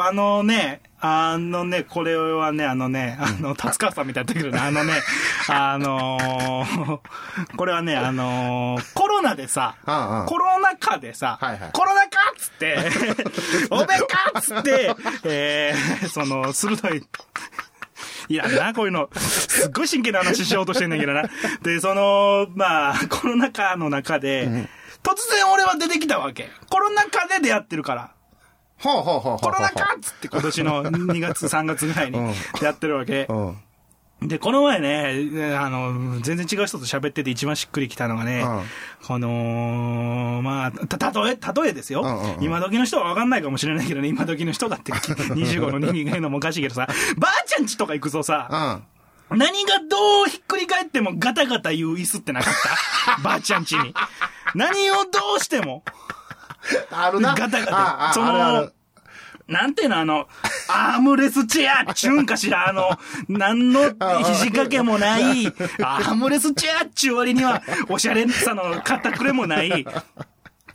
[0.03, 4.93] う、あのね、あのね、これはね、あのね、あの、達川さんみたいな時るね、あのね、
[5.47, 6.99] あのー
[7.55, 12.77] これはね、あのーコロナでさ、ああああコロナ禍でさ、はいはいコロナ禍っつって、
[13.69, 14.05] おべか
[14.39, 17.03] っつって、えー、その、鋭い、
[18.29, 19.09] いやな、こういうの。
[19.15, 21.23] すっごい真剣な話しようとしてんねんけどな。
[21.61, 24.47] で、その、まあ、コロナ禍の中で、
[25.03, 26.49] 突然俺は出てきたわけ。
[26.69, 28.11] コロナ禍で出会ってるから。
[28.77, 29.38] ほうほうほう。
[29.39, 33.25] コロナ禍っつって今年の2月、3月ぐらいにうん出会ってるわけ。
[33.29, 33.57] うん。
[34.21, 38.63] で、この前ね、あの、全然違う人と喋ってて一番しっくりきたのがね、うん。
[39.06, 42.43] この、まあ、た、例え、例えですよ、うんうんうん。
[42.43, 48.82] 今時の人は分かんないかもしれないけどね、今時の人だって 25の人間が言うのもおかしいけどさ、ばあちゃんちとか行くとさ、
[49.30, 49.38] うん。
[49.38, 52.54] 何がどうひっくり返ってもガタガタ言う椅子ってなかっ
[53.17, 53.21] た？
[53.21, 53.93] ばあちゃんちに。
[54.56, 55.84] 何をどうしても、
[56.91, 57.36] あるな。
[57.36, 57.78] ガタガタ。
[57.78, 58.58] ああそのある。
[58.58, 58.73] ある
[59.47, 60.27] なんていうの、あの、
[60.67, 62.97] アームレスチェアっちゅうんかしら、 あの、
[63.29, 63.84] なんの
[64.23, 65.47] 肘掛けもない、
[65.81, 69.86] アームレスチェアっちゅう割には、おしゃれさの片くれもない、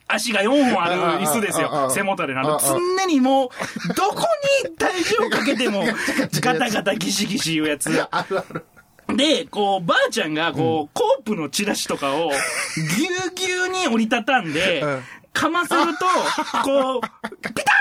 [0.07, 1.91] 足が4本ある椅子ですよ。
[1.91, 2.61] 背もたれなの。
[2.61, 4.27] 常にもう、どこ
[4.65, 5.85] に体重をかけても、
[6.41, 7.91] ガタガタギシギシ言うやつ。
[9.17, 12.31] で、こう、ばあちゃんが、こう、コープのチラシとかを、
[12.77, 15.03] ぎゅうぎゅうに折りたたんでうん、
[15.41, 16.05] かませると、
[16.65, 17.73] こう、ピタ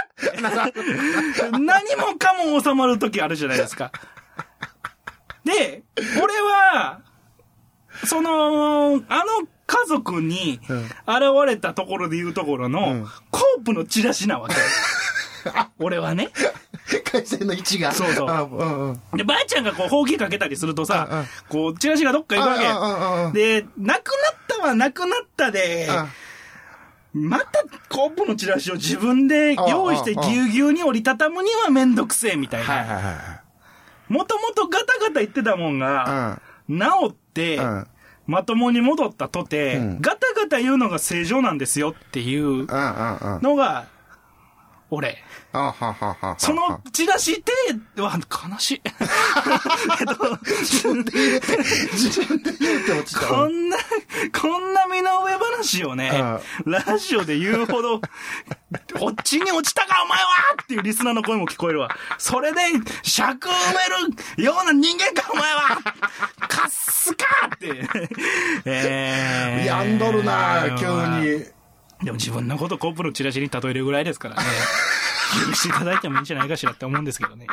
[0.72, 3.92] ッ何もかも収まるときあるじゃないですか。
[5.44, 5.84] で、
[6.22, 7.02] 俺は、
[8.06, 10.92] その、あの家族にうん現
[11.48, 14.56] れたところで言うところの、うんコープのチラシなわけ。
[15.80, 16.30] 俺はね。
[17.12, 17.92] 回線の位置が。
[17.92, 19.02] そうそうあうんうん。
[19.18, 23.62] で、ばあちゃんがこう、ほうきかけたりするとうんうんさ、こう、チラシがどっか行くわけ。
[23.62, 25.90] で、なくなったはなくなったで、
[27.14, 33.42] またコープのチラシを自分で用意してぎゅうぎゅうに折りたたむにはめんどくせえみたいな。
[34.08, 36.76] もともとガタガタ言ってたもんが、治
[37.10, 37.88] ってう、ん。
[38.28, 42.68] まともに戻ったとて、うんガタガタ言うのが正常なんですよっていう。
[42.68, 43.86] のが、
[44.92, 45.18] 俺。
[45.52, 46.36] あはははは。
[46.40, 47.44] そのチラシ
[47.96, 48.20] 手は
[48.52, 48.82] 悲しい。
[48.86, 51.58] えっと自分で入れて、
[51.94, 53.28] 自分で入れて落ちた。
[53.28, 53.78] こんな、
[54.42, 56.12] こんな身の上話をね、
[56.66, 58.08] ラジオで言うほど、こ
[59.12, 60.26] っちに落ちたかお前は
[60.64, 61.90] っていうリスナーの声も聞こえるわ。
[62.18, 62.60] それで、
[63.04, 63.52] 尺埋
[64.38, 65.82] めるような人間かお前は
[66.48, 67.26] カッスか
[67.56, 67.88] って。
[68.66, 71.59] え ーやんどるな急に。
[72.04, 74.42] でも自分のことコップのチラシに例えるぐらいですからね。
[75.48, 77.46] 許していただいてもいいんじゃないかしらって思うんですけどね。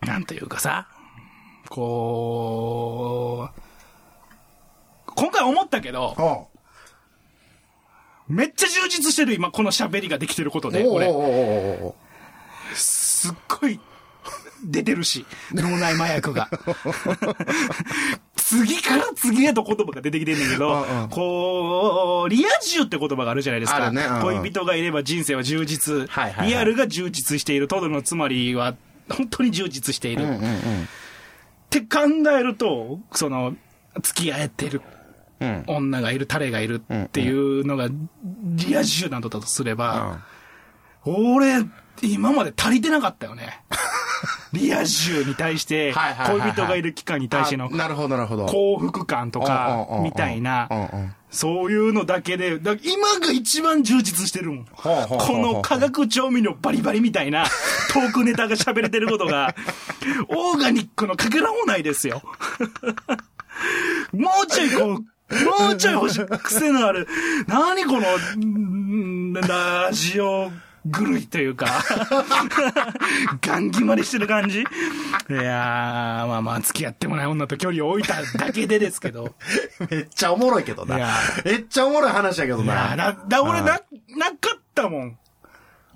[0.00, 0.88] なんというかさ、
[1.68, 3.60] こう、
[5.06, 6.48] 今回思ったけど、お
[8.28, 11.06] めっちゃ充実してる今この喋りができてることで、俺。
[12.74, 13.78] すっごい
[14.64, 16.48] 出てるし、脳内麻薬が。
[18.52, 23.90] 次から次へと言葉が出てきてんねんけどうんうん、こう、リア充って言葉があるじゃないですか。
[23.90, 25.94] ねうんうん恋人がいれば人生は充実。
[25.94, 27.68] はいはいはいリアルが充実している。
[27.68, 28.74] トドのつまりは、
[29.08, 30.24] 本当に充実している。
[30.24, 32.00] うんうんうんって考
[32.38, 33.56] えると、その、
[34.02, 34.82] 付き合えてる
[35.40, 37.88] うん女がいる、タレがいるっていうのが、
[38.44, 40.20] リア充などだとすれば、
[41.06, 41.64] 俺、
[42.02, 43.62] 今まで足りてなかったよね。
[44.52, 45.94] リア充に対して
[46.26, 48.46] 恋人がいる期間に対してのあなるほどなるほど。
[48.46, 50.68] 幸福感とかみたいな
[51.30, 54.66] そういうのだけでだ今が一番充実してるもん。
[54.66, 57.44] この化学調味料バリバリみたいな
[57.92, 59.54] トークネタが喋れてることが
[60.28, 62.22] オーガニックのかけらもないですよ。
[64.12, 67.08] もうちょいこうもうちょい欲しい癖のある
[67.46, 68.06] 何この
[68.44, 70.50] んラジオ
[70.90, 71.66] 狂いというか、
[73.40, 74.60] ガン決まりしてる感じ？
[74.60, 74.64] い
[75.32, 79.34] やー、まあまあ、付き合ってもない女と距離を置いただけでですけど。
[79.90, 80.98] めっちゃおもろいけどな。
[81.44, 83.12] めっちゃおもろい話やけどいやーな。
[83.12, 83.80] だ、だ、俺な、
[84.16, 85.18] なかったもん。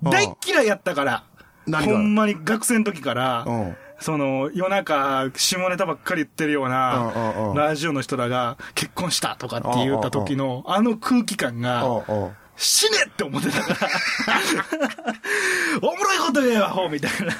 [0.03, 1.23] 大っ嫌いやったから。
[1.69, 11.83] ほんまに学生の時からうん、その、夜中、下ネタばっかり言ってるようなうん、ラジオの人らが、結婚したとかって言った時の、あの空気感が、
[12.57, 13.89] 死ねって思ってたから。
[15.81, 17.33] おもろいこと言えよ、アホみたいな。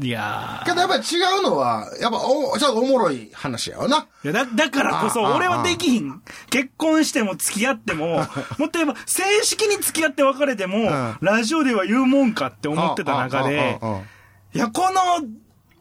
[0.00, 4.06] いやーけどやっぱり違うのは、やっぱお、ちょっとおもろい話やわな。
[4.24, 6.22] いやだ、だからこそ、俺はできひん。
[6.50, 8.26] 結婚しても付き合っても、もっ
[8.70, 13.78] と言えば、正式に付き合って別れてもん、ラジオでは言うもんかって思ってた中で
[14.54, 15.00] いや、この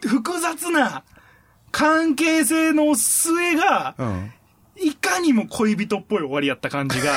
[0.10, 1.04] 複雑な
[1.72, 4.34] 関係性の末が、うん
[4.84, 7.14] いかにも恋人っぽい終わりやった感じが、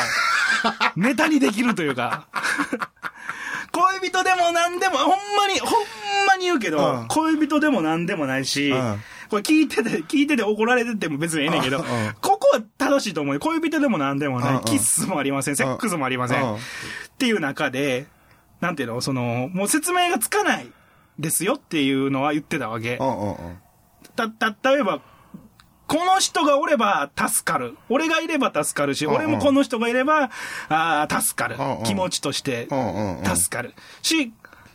[0.96, 2.26] ネタにできるというか、
[3.72, 7.08] 恋人でも何でも、ほんまに、ほんまに言うけど、うん。
[7.08, 9.02] 恋人でも何でもないし、うん。
[9.28, 11.84] これ聞いてて、聞いてて怒られてても別にええねんけど、うん。
[11.84, 12.14] うん。
[12.20, 13.40] ここは正しいと思うよ。
[13.40, 14.56] 恋人でも何でもない、うん。
[14.58, 16.42] うんキッスもありません、セックスもありません。
[16.42, 16.54] うん。
[16.54, 16.58] っ
[17.18, 18.06] ていう中で、
[18.60, 20.70] なんていうの、その、もう説明がつかない
[21.18, 22.96] ですよっていうのは言ってたわけ。
[22.96, 23.58] うんうんうん。
[24.14, 25.00] た、た、例えば、
[25.86, 27.76] この人がおれば助かる。
[27.88, 30.30] 俺がいれば助かるし、うんうん俺もこの人がいれば、
[30.68, 31.84] あー助かるうんうん。
[31.84, 32.68] 気持ちとして
[33.24, 33.74] 助かる。
[34.02, 34.32] し、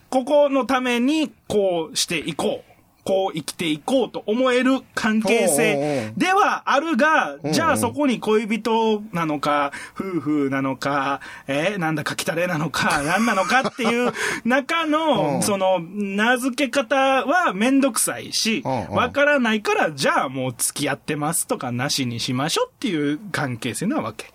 [0.10, 2.69] ここのためにこうしていこう。
[3.04, 14.14] こう生きていこうと思える関係性うではあるが、んじゃあそこに恋人なのか、夫婦なのか、えーなんだかきたれなのか、 何なのかっていう
[14.46, 15.44] 中うの、ん。
[15.44, 24.26] その、名付け方はめんどくさいし、わからないから、じゃあもう付き合ってますとかなしにしましょうっていう関係性なわけ。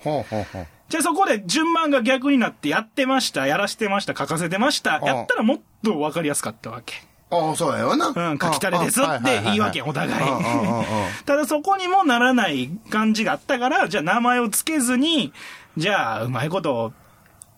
[0.89, 5.07] じゃあそこで順番が逆になってやってました、やらしてました、書かせてました、うん。
[5.07, 6.95] やったらもっとわかりやすかったわけ。
[7.35, 8.09] ああ、そうやわな。
[8.09, 10.23] うん、書きたれですって言い訳お互い。
[11.27, 15.33] ただそこにもならない感じがあったから、じゃあ名前をつけずに、
[15.77, 16.93] じゃあうまいこと、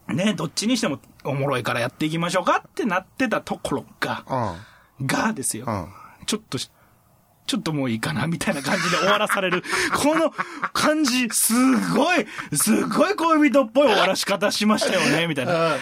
[0.09, 5.67] ね、どっちにしてもおもろいからやっていきましょうかってなってたところが、うんがですよ。
[5.67, 5.87] うん
[6.27, 6.71] ちょっとし、
[7.47, 9.63] ちょっともういいかな、みたいな感じで終わらされる。
[9.95, 10.33] この
[10.73, 11.55] 感じ、す
[11.95, 15.77] ごい、すごい恋人っぽい終わらし方しましたよね、みたいな。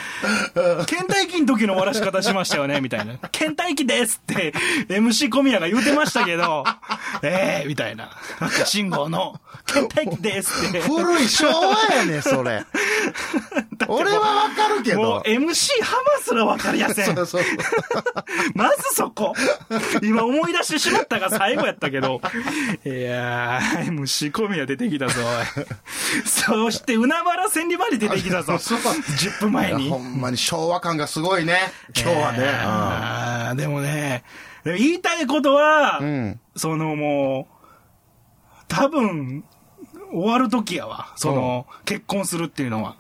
[0.87, 3.15] 倦怠期の時の終わらし方しましたよね、みたいな。
[3.33, 4.53] 倦怠期ですって、
[4.89, 6.65] MC 小宮が言うてましたけど、
[7.23, 8.11] ええみたいな。
[8.41, 10.81] 赤信号の、倦怠期ですって。
[10.83, 12.65] 古い昭和やねそれ。
[13.89, 15.03] 俺はわかるけど。
[15.03, 17.15] もう MC ハマすら分かりやせん。
[17.15, 17.43] そうそう。
[18.55, 19.35] まずそこ。
[20.03, 22.21] 今思い出してしまったが最後やったけど。
[22.85, 25.15] いやー、MC 小宮出てきたぞ。
[26.25, 28.59] そして、海原千里馬に出てきたぞ。
[28.59, 29.89] そう10分前に。
[29.89, 31.59] ほんまに昭和感がすごいね。
[31.97, 33.61] 今日はね。
[33.61, 34.25] でもね、
[34.65, 39.45] でも言いたいことは、うんそのもう、多分、
[40.13, 41.13] 終わる時やわ。
[41.17, 42.97] その、結婚するっていうのは。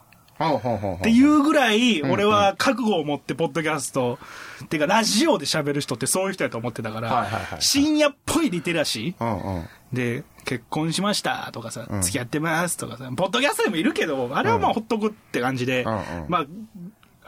[0.98, 4.18] っていうぐらい、俺は覚悟を持って、ポッドキャスト、
[4.64, 9.14] っていうか、ラジオで喋る人ってそういう人やと思ってたから、深夜っぽいリテラシ。
[9.18, 15.84] ーで、結婚しましたとかさ、付き合ってますとかさ、ポッドキャストでもいるけど、あれはまあほっとくって感じで、
[16.28, 16.46] まあ、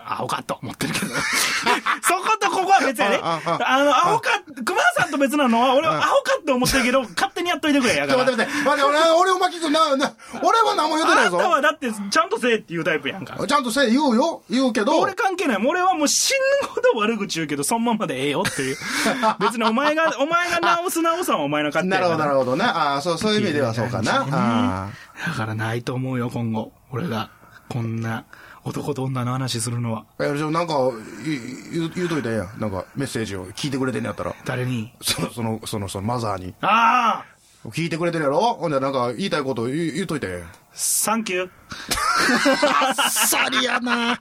[0.09, 1.07] アホかと思ってるけど。
[2.03, 3.19] そことここは別やね。
[3.23, 3.41] あ
[3.85, 4.31] の、アホか、
[4.65, 5.61] 熊んと別なの？
[5.61, 8.25] は、俺はアホかって思ってるけど、 勝手ににやっといてくれ、やちょから。
[8.25, 11.37] っと待って待って、待って、俺、俺を巻き込んな、な、俺は何も言うてあないぞ。
[11.39, 13.37] なたはだってちゃんとせえっていうタイプやんか。
[13.47, 14.43] ちゃんとせえ言うよ。
[14.51, 14.99] 言うけど。
[14.99, 15.65] 俺関係ない。
[15.65, 16.33] 俺はもう死
[16.63, 18.77] ぬほど悪口言うけど、そのままでええよっていう。
[19.39, 22.65] 別にお前が、お前が直す直さんはお前の勝手なるほど、なるほどね。
[22.65, 24.27] ああ、そう、そういう意味ではそうかな。
[24.33, 24.89] あ
[25.29, 26.73] だからないと思うよ、今後。
[26.91, 27.31] 俺が、
[27.69, 28.25] こんな
[28.67, 30.05] 男と女の話するのは。
[30.19, 30.25] あ。
[30.25, 30.75] いや、じゃあなんか、
[31.25, 32.61] い言う言うといたらええやん。
[32.61, 34.35] なんか、メッセージを聞いてくれてんのやったら。
[34.45, 34.93] 誰に？
[35.01, 36.53] その、その、その、その、マザーに。
[36.63, 38.41] ああ聞いてくれてるやろ？
[38.41, 40.43] ほんで、なんか、言いたいこと言う言うといて。
[40.73, 41.49] サンキュー。
[42.89, 44.21] あっさりやな。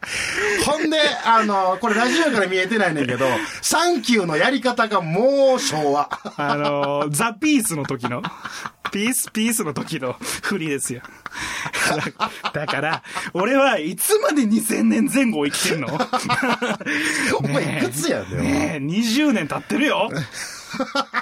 [0.64, 3.26] ほんで、あの、これラジオから見えてないねんけど、
[3.60, 6.08] サンキューのやり方がもう昭和。
[6.36, 8.22] あのー、ザ・ピースの時の、
[8.92, 11.02] ピース、ピースの時の振りですよ。
[12.42, 13.02] だ だから、
[13.34, 15.88] 俺はいつまで2000年前後生きてんの？
[17.38, 20.10] お前いくつやねん、ねえ、20年経ってるよ。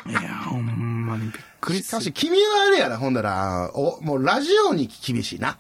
[0.07, 1.83] いや、ほんまにびっくり。
[1.83, 5.59] しかし、君はあれやな、ほんだら、お、もうラジオに厳しいな。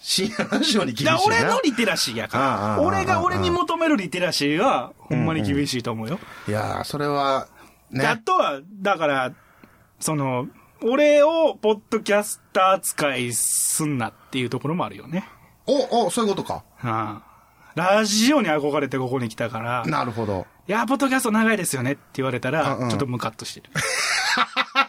[0.00, 1.12] 深夜ラジオに厳しいな。
[1.12, 2.82] だ俺のリテラシーやから。
[2.82, 6.18] 俺が俺に求めるリテラシーは、ほんまに厳しいと思うよ。
[6.46, 7.48] いやー、それは、
[7.90, 8.06] ね。
[8.06, 9.32] あとは、だから、
[10.00, 10.46] その、
[10.82, 15.24] 俺をポッドキャスター扱いすんなっていうところもあるよね。
[15.66, 16.64] お、お、そういうことか。
[16.80, 17.28] ああ
[17.74, 20.46] ラジオに憧れてここに来たから、なるほど。
[20.66, 23.70] いや、ポッドキャスト長いですよねって言われたら、うんうんちょっとムカッとしてる。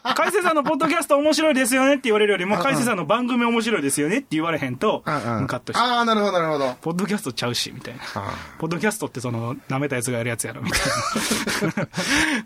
[0.16, 5.80] 海星さんのポッドキャスト面白いですよねって言われるよりも、海星さんの番組面白いですよねって言われへんと、カッとしてる。
[5.80, 6.76] ああ、なるほど、なるほど。
[6.82, 8.02] ポッドキャストちゃうし、みたいな。
[8.16, 11.88] あポッドキャストってその、舐めたやつがやるやつやろ、みたいな。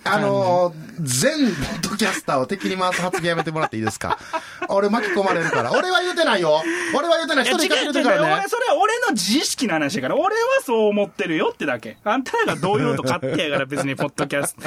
[0.15, 4.17] あのー、全ポッドキャスターを敵に回す発言やめてもらっていいですか？
[4.69, 5.71] 俺巻き込まれるから。
[5.71, 6.61] 俺は言うてないよ。
[6.95, 7.45] 俺は言うてない。
[7.45, 8.47] 人かけるから。
[8.49, 11.97] それは俺の自意識の話やから、俺はそう思ってるよってだけ。
[12.03, 14.63] あんたらがどういうと勝手やから別にポッドキャスト。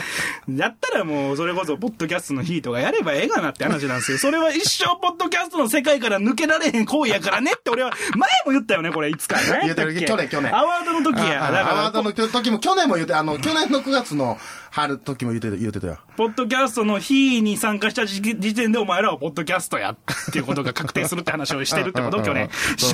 [0.53, 4.18] やったらもう、それこそポッドキャストのヒートがやればええがなって話なんですよ。
[4.18, 9.61] それは一生ポッドキャストの世界から抜けられへん行為やからねって俺は、前も言ったよね、これいつかね。
[9.62, 11.47] 言ってる去年去年アワードの時や。
[11.47, 14.39] アワードの時も、去年も言うて、あの、去年の9月の
[14.77, 15.99] 春時も言うてた、言うてたよ。
[16.16, 19.97] ポッドキャストの日に参加した時時点でお前らはポッドキャストやっ
[20.33, 22.51] ていうことが確定するって話をしてるってこと去年。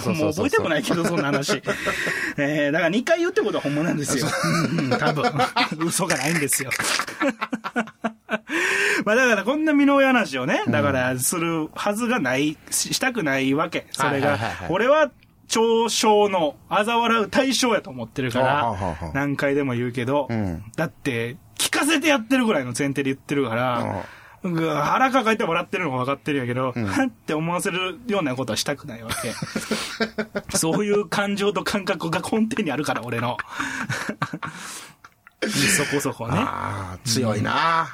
[0.06, 1.60] もう覚えてもないけど、そんな話。
[2.36, 4.26] えー、だから2回言うってことは本物なんですよ。
[4.70, 5.24] うんうん、多分。
[5.84, 6.70] 嘘がないんですよ。
[9.04, 13.86] まあだからこんな身の上話をね、だからするはずがない、ししたくないわけ。
[13.92, 14.38] それが。
[14.68, 15.10] 俺は、
[15.48, 18.74] 嘲笑の、嘲笑う対象やと思ってるから、
[19.12, 23.92] 何回でも言うけどん、だって、聞かせてやってるぐらいの前提で言ってるから、うん
[24.42, 29.32] 腹抱えて笑ってるのが分かってるんやけど、はって思わせるようなことはしたくないわけ。
[30.58, 33.36] そういう感情と感覚が根底にあるから、俺の。
[35.46, 36.44] そこそこね。
[37.04, 37.88] 強いな。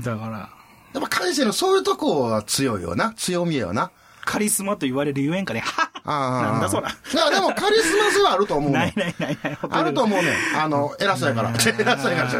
[0.00, 3.12] だから、やっぱ感性のそういうとこは強いよな。
[3.16, 3.90] 強みよな。
[4.24, 5.60] カリスマと言われるゆえんかね。
[5.60, 6.52] は っああ。
[6.52, 6.88] なんだそら。
[6.88, 8.78] いや、でもカリスマ性はあると思うね。
[8.78, 9.58] ないないないない。
[9.70, 10.34] あると思うね。
[10.56, 11.50] あの、偉そうやから。
[11.50, 11.56] 偉
[11.98, 12.38] そうやか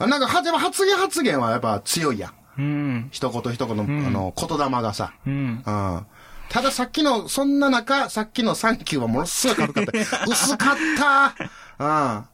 [0.00, 0.20] らなん。
[0.20, 2.32] か、発言発言はやっぱ強いやん。
[2.58, 3.08] うん。
[3.10, 5.12] 一言一言の、あの、言霊がさ。
[5.26, 5.62] うん。
[5.64, 6.06] うん。
[6.48, 10.24] たださっきの、そんな中、さっきのサンキューはものすごい軽かった。
[10.28, 11.34] 薄かった。
[11.78, 12.24] うん。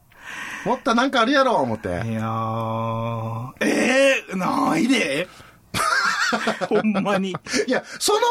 [0.67, 1.87] もっとなんかあるやろ、思って。
[1.87, 5.29] いやー、ええー、ないで
[6.67, 7.29] ほんまに。
[7.67, 8.27] いや、その割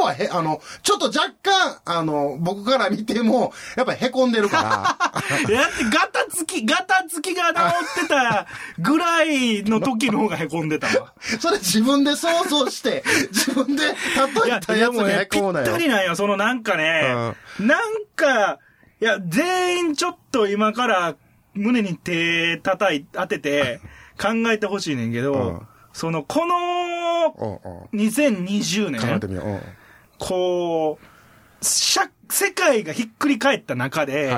[0.00, 5.20] には、へ、あの、ちょっと若干、あの、僕から見ても、やっぱり凹んでるから。
[5.48, 7.60] いやだってガタつき、ガタつきが治
[8.00, 8.48] ってた
[8.80, 11.12] ぐらいの時の方が凹んでたわ。
[11.38, 15.66] それ自分で想像して、自分で例えたやつが、ぴっ凹むなよ。
[15.72, 17.80] たりなんよ、そのなんかね、なん
[18.16, 18.58] か、
[19.00, 21.14] いや、全員ちょっと今から
[21.56, 23.80] 胸に手叩い、当てて
[24.20, 25.60] 考えてほしいねんけど、うん
[25.92, 26.56] その、この、
[27.38, 29.00] うんうん2020年
[30.18, 34.36] こう、しゃ世界がひっくり返った中で。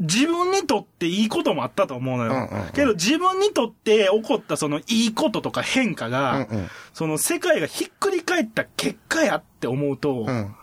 [0.00, 2.48] 自分にとっていいこともあったと思うのよ。
[2.74, 10.54] けど自分にとって起こったそのいいこととか変化が、うんうんその世界がひっくり返った結果やって思うと、うん。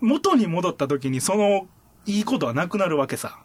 [0.00, 1.66] 元に戻った時にその
[2.06, 3.38] いいことはなくなるわけさ。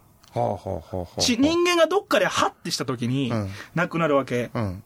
[1.38, 4.52] 人間がどっかでハッてした時にうんなくなるわけ。
[4.54, 4.84] うん。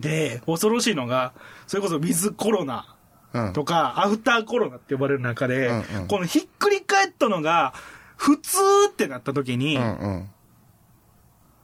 [0.00, 1.32] で、恐ろしいのが、
[1.66, 2.96] それこそウィズコロナ
[3.32, 3.52] うん。
[3.52, 7.74] とか、アフターコロナって呼ばれる中で、うんうんこのひっくり返ったのが、
[8.16, 8.58] 普通
[8.88, 10.30] ってなった時に、うんうん。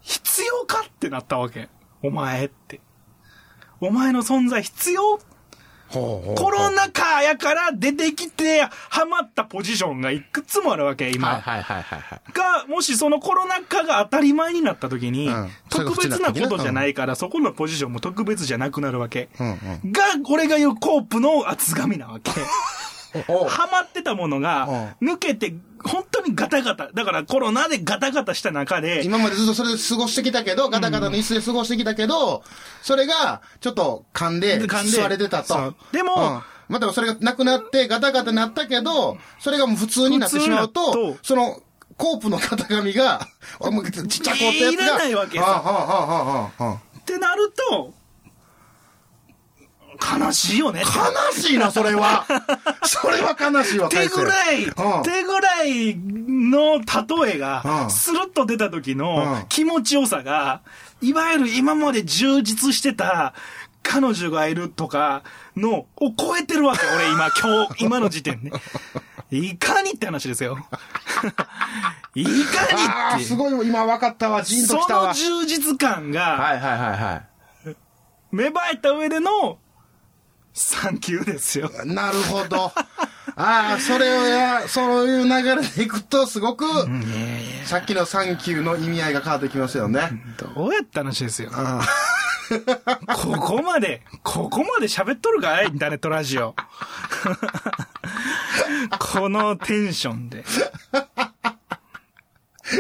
[0.01, 1.69] 必要かってなったわけ。
[2.03, 2.81] お前って。
[3.81, 5.32] お前の存在必要ほうほう
[5.93, 11.29] コロナ禍やから出てきて、ハマったポジションがいくつもあるわけ、今。
[11.29, 12.33] はいはいはいはいはい。
[12.33, 19.31] が、もしそのコロナ禍が当たり前になった時に、うん特別なことじゃないから、そこのポジションも特別じゃなくなるわけ。
[19.41, 19.93] うんうん。
[19.93, 22.31] が、俺が言うコープの厚紙なわけ。
[23.29, 25.55] おハマってたものが、抜けて、
[25.85, 26.91] 本当にガタガタ。
[26.93, 32.43] だからコロナでガタガタした中で、今までずっとそれで過ごしてきたけど、ガタガタの椅子で過ごしてきたけど、
[32.83, 35.75] それが、ちょっと噛んで、座れてたと。
[35.93, 36.43] でもうん。
[36.69, 41.61] またそれがなくなって、ガタガタになったけど、それがもう普通になってしまうとその、
[41.99, 43.29] コープの型紙が、
[44.09, 44.85] ちっちゃこってやつが。
[44.85, 46.81] いらないわけさ。
[46.99, 47.93] ってなると、
[50.19, 50.83] 悲しいよね。
[50.85, 52.27] あ悲しいな、それは。
[52.85, 60.61] それは悲しいわ、手ぐらい、うん手ぐらいの例えうが、んスルッと出た時うのん気持ちよさが、
[61.01, 63.35] いわゆる今まで充実してた
[63.83, 65.23] 彼女がいるとか
[65.57, 68.53] のを超えてるわけ、俺今、今日、今の時点で。
[69.31, 70.59] いかにって話ですよ。
[72.15, 73.25] いかにって。
[73.25, 75.09] すごい、今分かったわ、ジーンとそきたわ。
[75.09, 77.77] の充実感がはいはいはいはい。
[78.31, 79.59] 芽生えた上での
[80.55, 81.71] サンキューですよ。
[81.85, 82.73] なるほど。
[83.35, 86.67] ああ、それをや、そういう流れでいくと、すごく、
[87.65, 90.11] さっきのサンキューの意味合いが変わってきますよね。
[90.57, 91.51] どうやった話ですよ。
[91.55, 91.81] あ
[93.09, 95.69] ここまで、ここまで喋っとるかい？
[95.69, 96.55] インターネットラジオ。
[98.99, 100.45] このテンションで。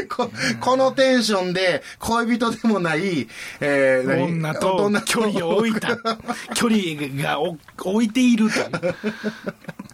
[0.09, 0.30] こ
[0.61, 3.28] このテンションで、恋人でもない、
[3.61, 4.22] えー、何？
[4.24, 5.97] 女と距離を置いた。
[6.55, 8.49] 距離がお置いている。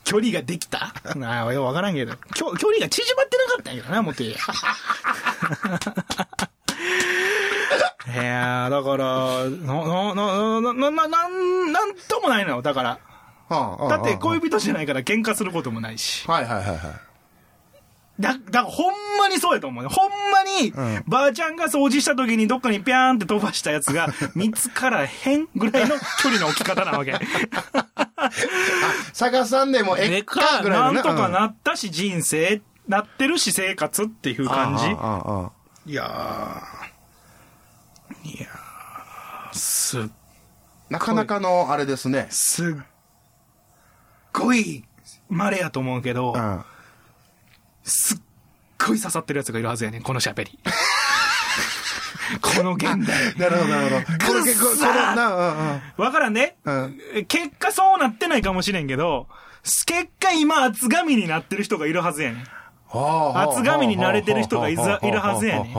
[0.05, 0.93] 距離ができた？
[1.21, 2.15] ああ、ようわからんけど。
[2.35, 4.23] 距距離が縮まってなかったんやけどな、もっと。
[4.29, 4.35] い
[8.17, 12.63] やーだから、な、な、な、な、な、な、なん、なんともないのよ。
[12.63, 12.99] だから。
[13.49, 16.27] はあだって恋恋人じゃないから喧嘩することもないし。
[16.29, 16.79] はいはいはいはい。
[18.21, 19.91] だ、だからほんまにそうやと思うね。
[19.91, 27.19] ほんまに、うんばあちゃんが掃除した時にどっかにピャーンって飛ばしたやつが 見つからへんぐらいの距離の置き方なわけ。
[29.13, 30.95] 探さんでもえっかか、ぐらいのね。
[30.95, 34.85] なんとかうんなったし、人生、なってるし、生活っていう感じ。
[34.85, 35.51] いやー。
[35.85, 39.53] いやー。
[39.53, 40.03] すっ、
[40.91, 42.27] なかなかのあれですね。
[42.31, 42.75] すっ
[44.33, 44.85] ごい、
[45.29, 46.65] 稀やと思うけど、うん。
[47.89, 48.19] すっ
[48.87, 50.59] ごい刺さってるやつがいるはずやねん、この喋り。
[52.43, 53.35] この現代。
[53.39, 54.27] なるほどなるほど。
[54.27, 55.83] これ結構、この、な、うんうん。
[55.97, 59.27] わからんね、うん結果そうなってないかもしれんけど、
[59.87, 62.45] 結果今厚紙になってる人がいるはずやねん。
[62.91, 65.75] 厚紙に慣れてる人がいざいるはずやねん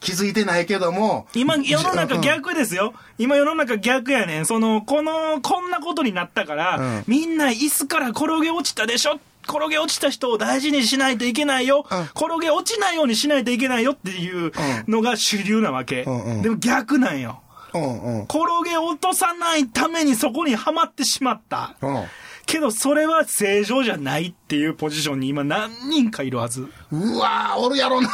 [0.00, 1.26] 気づいてないけども。
[1.34, 2.92] 今、世の中うん逆ですよ。
[3.16, 4.44] 今世の中逆やねん。
[4.46, 14.52] その、この、こんなことになったから、うんみんな椅子から転げ落ちたでしょ転げ落ちた人を大事にしないといけないよ、うん転げ落ちないようにしないといけないよっていう
[14.88, 16.02] のが主流なわけ。
[16.04, 17.40] うんうんでも逆なんよ。
[17.74, 18.22] うんうん。
[18.24, 18.38] 転
[18.70, 21.76] げ落とさないためにそこにはまってしまった。
[21.82, 22.04] うん。
[22.46, 26.68] けどそれは正常じゃないっていうポジションに今何人かいるはず。
[26.90, 28.08] うわー、おるやろな。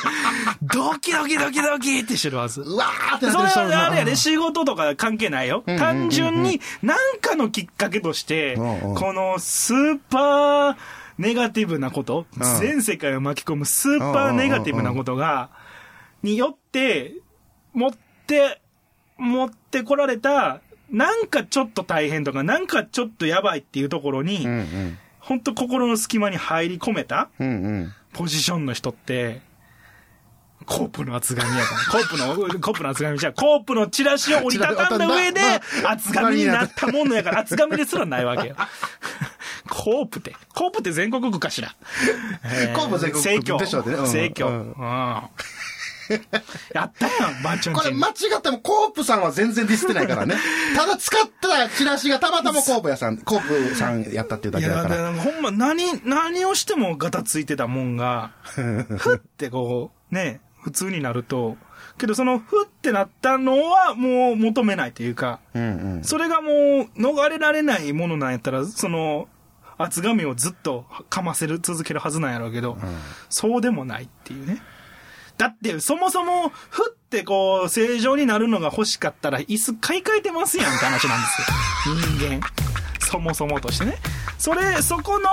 [0.62, 2.60] ドキドキドキドキってしてるはず。
[2.62, 5.64] うわーってそれなってる人はあれやで、うん仕事とか関係ないよ。
[5.66, 10.76] 単純に何かのきっかけとして、このスーパー
[11.18, 12.26] ネガティブなこと、ん
[12.60, 15.50] 全世界を巻き込むスーパーネガティブなことが、
[16.22, 17.14] によって、
[17.72, 17.90] 持っ
[18.26, 18.60] て、
[19.18, 20.60] 持ってこられた、
[20.92, 24.98] なんかちょっと大変とか、なんかちょっとやばいっていうところに、うんうん。
[25.18, 27.30] 本当心の隙間に入り込めた。
[28.12, 29.40] ポジションの人って、
[30.66, 31.80] コープの厚紙やから。
[31.90, 35.40] コープの、コープの厚紙じゃう、コープのチラシを折りたたんだ上で
[35.82, 38.56] まあ、厚紙になったものやから、厚紙ですらないわけよ。
[39.68, 41.74] コープって、コープって全国区かしら。
[42.44, 44.06] え コープ全国区でしょうねうん。
[46.74, 47.74] やったやん、バンチョン。
[47.74, 50.36] これ間違ってもコープさんは全然ディスってないからね。
[50.76, 54.88] ただ使ったチラシがたまたまコープ屋さん、コープさんやったっていうだいや、けだか。
[54.88, 61.56] ららほんま、何、何をしてもガタついてたもんが、 ふってこう、ね、普通になると、
[61.98, 66.04] けどそのふってなったのはもう求めないというか、うんうん。
[66.04, 66.54] それがもう
[67.00, 69.28] 逃れられないものなんやったら、その、
[69.78, 72.78] 厚紙をずっとかませる、続けるはずなんやろうけど、
[73.28, 74.62] そうでもないっていうね。
[75.38, 82.16] だって、そもそも、ふってこう、正常になるのが欲しかったら、椅子買い替えてますやんって話なんですよ。
[82.18, 82.46] 人間。
[83.00, 83.96] そもそもとしてね。
[84.38, 85.28] それ、そこの、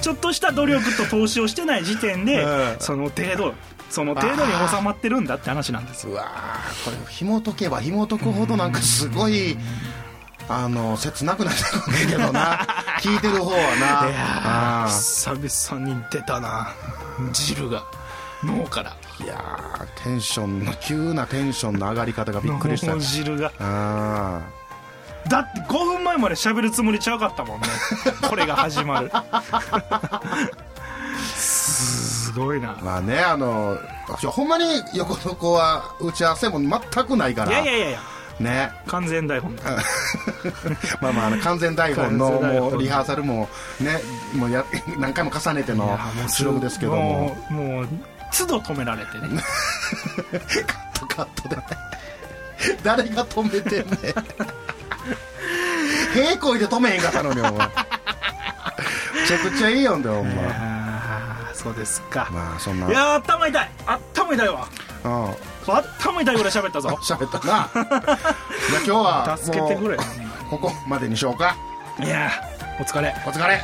[0.00, 3.54] ちょっとした努力と投資をしてない時点で、うんその程度、
[3.90, 6.12] その程度に収まってるんだって話なんですよ。
[6.12, 9.56] うわーこれ紐解けば紐解くほどなんかすごい
[10.48, 12.66] あの切なくなってくるんだけどな
[13.00, 16.74] 聞いてる方はいや久々に出たな
[17.32, 17.84] 汁が
[18.44, 18.96] 脳から。
[19.18, 22.94] ーいやーテンションの急なテンションの上がり方がびっくりした。
[22.94, 23.52] 脳汁が。
[23.58, 24.40] あ
[25.28, 27.66] だって5分前まで喋るつもりちゃうかったもんね。
[28.28, 29.10] これが始まる。
[31.34, 32.74] すごいな。
[32.74, 33.76] ーまあねあの
[34.06, 34.64] ほんまに
[34.94, 37.50] 横の子は打ち合わせも全くないから。
[37.50, 38.00] いやいやいやいや。
[38.40, 38.70] ね。
[38.86, 39.56] 完全台本
[41.02, 43.48] まあまああの完全台本のもうリハーサルも
[43.80, 44.00] ね
[44.34, 44.64] もうや
[44.98, 47.36] 何回も重ねての収録ですけども。
[47.50, 47.88] もう
[48.36, 49.42] 都度止められてね。
[51.08, 51.56] カットで
[52.82, 53.96] 誰が止めてんねん。
[56.12, 57.52] 平行いで止めへんかったのにお前。
[57.52, 57.58] め
[59.26, 62.88] ちゃくちゃいいよんだよほんまああそうですか、まあそんな。
[62.88, 63.70] いやー頭痛い。
[63.86, 64.68] 頭痛いわ。
[65.04, 65.34] うん
[65.66, 66.88] 頭痛いぐらい喋ったぞ。
[67.02, 67.68] 喋ったな。
[67.72, 68.18] じゃあ
[68.76, 69.96] 今日は助けてくれ。
[70.50, 71.56] ここまでにしようか。
[72.02, 73.14] いやーお疲れ。
[73.26, 73.60] お疲れ